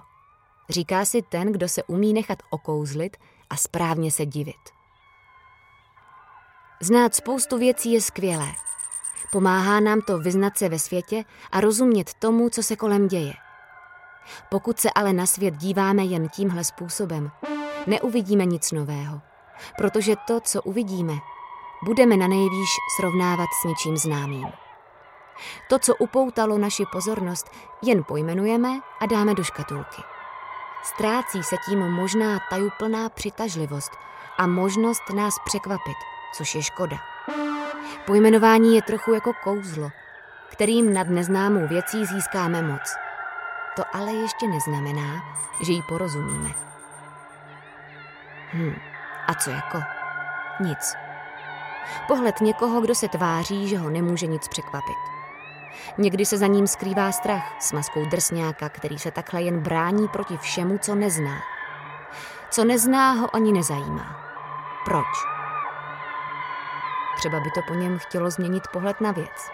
říká 0.70 1.04
si 1.04 1.22
ten, 1.22 1.52
kdo 1.52 1.68
se 1.68 1.82
umí 1.82 2.12
nechat 2.12 2.38
okouzlit 2.50 3.16
a 3.50 3.56
správně 3.56 4.10
se 4.10 4.26
divit. 4.26 4.82
Znát 6.82 7.14
spoustu 7.14 7.58
věcí 7.58 7.92
je 7.92 8.00
skvělé. 8.00 8.52
Pomáhá 9.32 9.80
nám 9.80 10.00
to 10.00 10.18
vyznat 10.18 10.58
se 10.58 10.68
ve 10.68 10.78
světě 10.78 11.24
a 11.52 11.60
rozumět 11.60 12.14
tomu, 12.14 12.50
co 12.50 12.62
se 12.62 12.76
kolem 12.76 13.08
děje. 13.08 13.32
Pokud 14.50 14.80
se 14.80 14.90
ale 14.90 15.12
na 15.12 15.26
svět 15.26 15.56
díváme 15.56 16.04
jen 16.04 16.28
tímhle 16.28 16.64
způsobem, 16.64 17.30
neuvidíme 17.86 18.44
nic 18.44 18.72
nového, 18.72 19.20
protože 19.78 20.14
to, 20.26 20.40
co 20.40 20.62
uvidíme, 20.62 21.14
budeme 21.84 22.16
na 22.16 22.28
nejvýš 22.28 22.70
srovnávat 22.96 23.48
s 23.60 23.64
něčím 23.64 23.96
známým. 23.96 24.48
To, 25.68 25.78
co 25.78 25.94
upoutalo 25.94 26.58
naši 26.58 26.84
pozornost, 26.92 27.50
jen 27.82 28.04
pojmenujeme 28.04 28.80
a 29.00 29.06
dáme 29.06 29.34
do 29.34 29.44
škatulky. 29.44 30.02
Ztrácí 30.82 31.42
se 31.42 31.56
tím 31.68 31.78
možná 31.78 32.38
tajuplná 32.50 33.08
přitažlivost 33.08 33.92
a 34.38 34.46
možnost 34.46 35.02
nás 35.14 35.34
překvapit, 35.44 35.96
což 36.34 36.54
je 36.54 36.62
škoda. 36.62 36.96
Pojmenování 38.06 38.74
je 38.74 38.82
trochu 38.82 39.14
jako 39.14 39.32
kouzlo, 39.44 39.90
kterým 40.48 40.94
nad 40.94 41.08
neznámou 41.08 41.68
věcí 41.68 42.06
získáme 42.06 42.62
moc. 42.62 42.94
To 43.76 43.82
ale 43.92 44.12
ještě 44.12 44.48
neznamená, 44.48 45.24
že 45.62 45.72
jí 45.72 45.82
porozumíme. 45.88 46.54
Hm, 48.54 48.74
a 49.26 49.34
co 49.34 49.50
jako? 49.50 49.82
Nic. 50.60 50.94
Pohled 52.08 52.40
někoho, 52.40 52.80
kdo 52.80 52.94
se 52.94 53.08
tváří, 53.08 53.68
že 53.68 53.78
ho 53.78 53.90
nemůže 53.90 54.26
nic 54.26 54.48
překvapit. 54.48 54.96
Někdy 55.98 56.26
se 56.26 56.38
za 56.38 56.46
ním 56.46 56.66
skrývá 56.66 57.12
strach 57.12 57.54
s 57.60 57.72
maskou 57.72 58.04
drsňáka, 58.04 58.68
který 58.68 58.98
se 58.98 59.10
takhle 59.10 59.42
jen 59.42 59.60
brání 59.60 60.08
proti 60.08 60.36
všemu, 60.36 60.78
co 60.78 60.94
nezná. 60.94 61.38
Co 62.50 62.64
nezná, 62.64 63.12
ho 63.12 63.36
ani 63.36 63.52
nezajímá. 63.52 64.16
Proč? 64.84 65.06
Třeba 67.16 67.40
by 67.40 67.50
to 67.50 67.60
po 67.68 67.74
něm 67.74 67.98
chtělo 67.98 68.30
změnit 68.30 68.62
pohled 68.72 69.00
na 69.00 69.12
věc. 69.12 69.50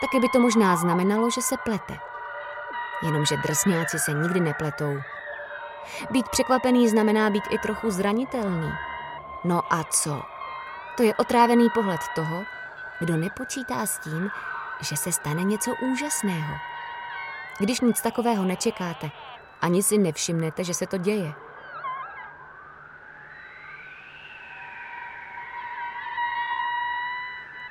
Taky 0.00 0.20
by 0.20 0.28
to 0.28 0.40
možná 0.40 0.76
znamenalo, 0.76 1.30
že 1.30 1.42
se 1.42 1.56
plete. 1.56 1.98
Jenomže 3.02 3.36
drsňáci 3.36 3.98
se 3.98 4.12
nikdy 4.12 4.40
nepletou. 4.40 4.98
Být 6.10 6.28
překvapený 6.28 6.88
znamená 6.88 7.30
být 7.30 7.44
i 7.50 7.58
trochu 7.58 7.90
zranitelný. 7.90 8.72
No 9.44 9.72
a 9.72 9.84
co? 9.84 10.22
To 10.96 11.02
je 11.02 11.14
otrávený 11.14 11.68
pohled 11.74 12.00
toho, 12.14 12.44
kdo 12.98 13.16
nepočítá 13.16 13.86
s 13.86 13.98
tím, 13.98 14.30
že 14.80 14.96
se 14.96 15.12
stane 15.12 15.42
něco 15.42 15.74
úžasného. 15.92 16.54
Když 17.58 17.80
nic 17.80 18.00
takového 18.00 18.44
nečekáte, 18.44 19.10
ani 19.60 19.82
si 19.82 19.98
nevšimnete, 19.98 20.64
že 20.64 20.74
se 20.74 20.86
to 20.86 20.98
děje. 20.98 21.32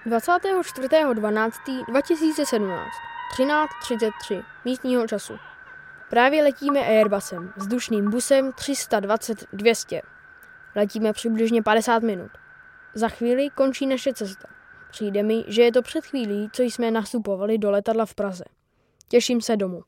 Dvacátého 0.05 0.61
24.12.2017 0.61 2.89
13.33 3.37 4.43
místního 4.65 5.07
času. 5.07 5.39
Právě 6.13 6.43
letíme 6.43 6.79
Airbusem, 6.79 7.53
vzdušným 7.57 8.09
busem 8.09 8.51
320-200. 8.51 10.01
Letíme 10.75 11.13
přibližně 11.13 11.63
50 11.63 12.03
minut. 12.03 12.31
Za 12.93 13.09
chvíli 13.09 13.49
končí 13.49 13.87
naše 13.87 14.13
cesta. 14.13 14.47
Přijde 14.91 15.23
mi, 15.23 15.43
že 15.47 15.61
je 15.61 15.71
to 15.71 15.81
před 15.81 16.05
chvílí, 16.05 16.49
co 16.53 16.63
jsme 16.63 16.91
nastupovali 16.91 17.57
do 17.57 17.71
letadla 17.71 18.05
v 18.05 18.15
Praze. 18.15 18.43
Těším 19.07 19.41
se 19.41 19.57
domů. 19.57 19.81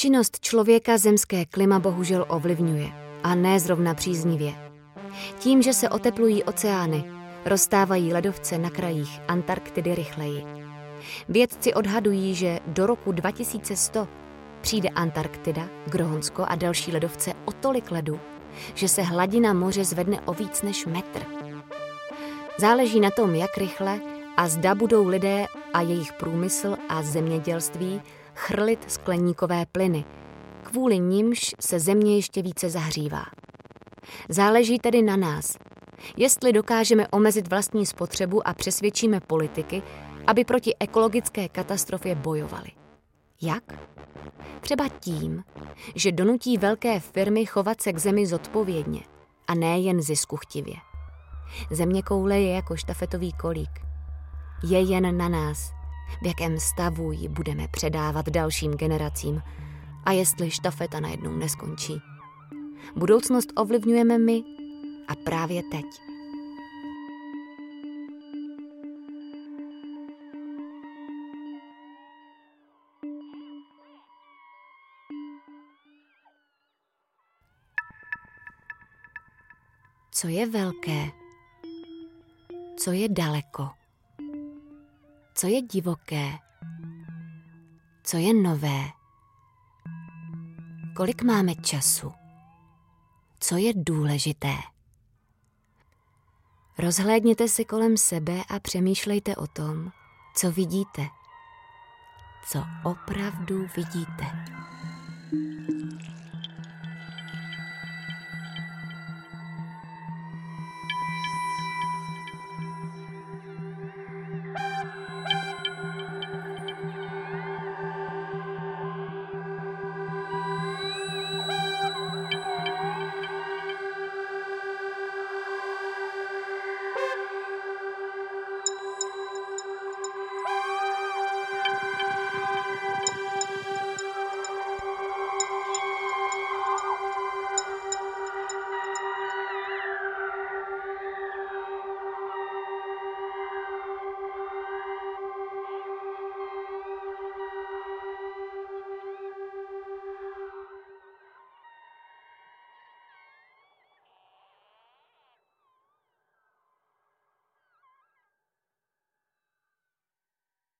Činnost 0.00 0.40
člověka 0.40 0.98
zemské 0.98 1.44
klima 1.44 1.78
bohužel 1.78 2.24
ovlivňuje, 2.28 2.88
a 3.22 3.34
ne 3.34 3.60
zrovna 3.60 3.94
příznivě. 3.94 4.52
Tím, 5.38 5.62
že 5.62 5.72
se 5.72 5.88
oteplují 5.88 6.44
oceány, 6.44 7.04
rozstávají 7.44 8.12
ledovce 8.12 8.58
na 8.58 8.70
krajích 8.70 9.20
Antarktidy 9.28 9.94
rychleji. 9.94 10.44
Vědci 11.28 11.74
odhadují, 11.74 12.34
že 12.34 12.60
do 12.66 12.86
roku 12.86 13.12
2100 13.12 14.08
přijde 14.60 14.88
Antarktida, 14.88 15.68
Grohonsko 15.86 16.44
a 16.48 16.54
další 16.54 16.92
ledovce 16.92 17.32
o 17.44 17.52
tolik 17.52 17.90
ledu, 17.90 18.20
že 18.74 18.88
se 18.88 19.02
hladina 19.02 19.52
moře 19.52 19.84
zvedne 19.84 20.20
o 20.20 20.32
víc 20.32 20.62
než 20.62 20.86
metr. 20.86 21.22
Záleží 22.58 23.00
na 23.00 23.10
tom, 23.10 23.34
jak 23.34 23.56
rychle 23.56 24.00
a 24.36 24.48
zda 24.48 24.74
budou 24.74 25.08
lidé 25.08 25.46
a 25.74 25.80
jejich 25.80 26.12
průmysl 26.12 26.76
a 26.88 27.02
zemědělství 27.02 28.02
chrlit 28.40 28.92
skleníkové 28.92 29.66
plyny, 29.72 30.04
kvůli 30.62 30.98
nimž 30.98 31.54
se 31.60 31.80
země 31.80 32.16
ještě 32.16 32.42
více 32.42 32.70
zahřívá. 32.70 33.24
Záleží 34.28 34.78
tedy 34.78 35.02
na 35.02 35.16
nás, 35.16 35.56
jestli 36.16 36.52
dokážeme 36.52 37.08
omezit 37.08 37.48
vlastní 37.48 37.86
spotřebu 37.86 38.48
a 38.48 38.54
přesvědčíme 38.54 39.20
politiky, 39.20 39.82
aby 40.26 40.44
proti 40.44 40.74
ekologické 40.80 41.48
katastrofě 41.48 42.14
bojovali. 42.14 42.68
Jak? 43.42 43.64
Třeba 44.60 44.88
tím, 44.88 45.44
že 45.94 46.12
donutí 46.12 46.58
velké 46.58 47.00
firmy 47.00 47.46
chovat 47.46 47.80
se 47.80 47.92
k 47.92 47.98
zemi 47.98 48.26
zodpovědně 48.26 49.00
a 49.48 49.54
ne 49.54 49.78
jen 49.78 50.02
ziskuchtivě. 50.02 50.76
Země 51.70 52.02
koule 52.02 52.40
je 52.40 52.54
jako 52.54 52.76
štafetový 52.76 53.32
kolík. 53.32 53.80
Je 54.62 54.80
jen 54.80 55.16
na 55.16 55.28
nás, 55.28 55.79
v 56.22 56.26
jakém 56.26 56.60
stavu 56.60 57.12
ji 57.12 57.28
budeme 57.28 57.68
předávat 57.68 58.28
dalším 58.28 58.72
generacím 58.72 59.42
a 60.04 60.12
jestli 60.12 60.50
štafeta 60.50 61.00
najednou 61.00 61.32
neskončí. 61.32 62.00
Budoucnost 62.96 63.52
ovlivňujeme 63.56 64.18
my 64.18 64.42
a 65.08 65.14
právě 65.24 65.62
teď. 65.62 65.84
Co 80.12 80.28
je 80.28 80.46
velké? 80.46 81.10
Co 82.76 82.92
je 82.92 83.08
daleko? 83.08 83.79
Co 85.40 85.46
je 85.46 85.62
divoké? 85.62 86.38
Co 88.02 88.16
je 88.16 88.34
nové? 88.34 88.80
Kolik 90.96 91.22
máme 91.22 91.54
času? 91.54 92.12
Co 93.40 93.56
je 93.56 93.72
důležité? 93.76 94.54
Rozhlédněte 96.78 97.48
se 97.48 97.64
kolem 97.64 97.96
sebe 97.96 98.42
a 98.50 98.60
přemýšlejte 98.60 99.36
o 99.36 99.46
tom, 99.46 99.92
co 100.36 100.52
vidíte. 100.52 101.06
Co 102.48 102.64
opravdu 102.84 103.66
vidíte. 103.76 104.44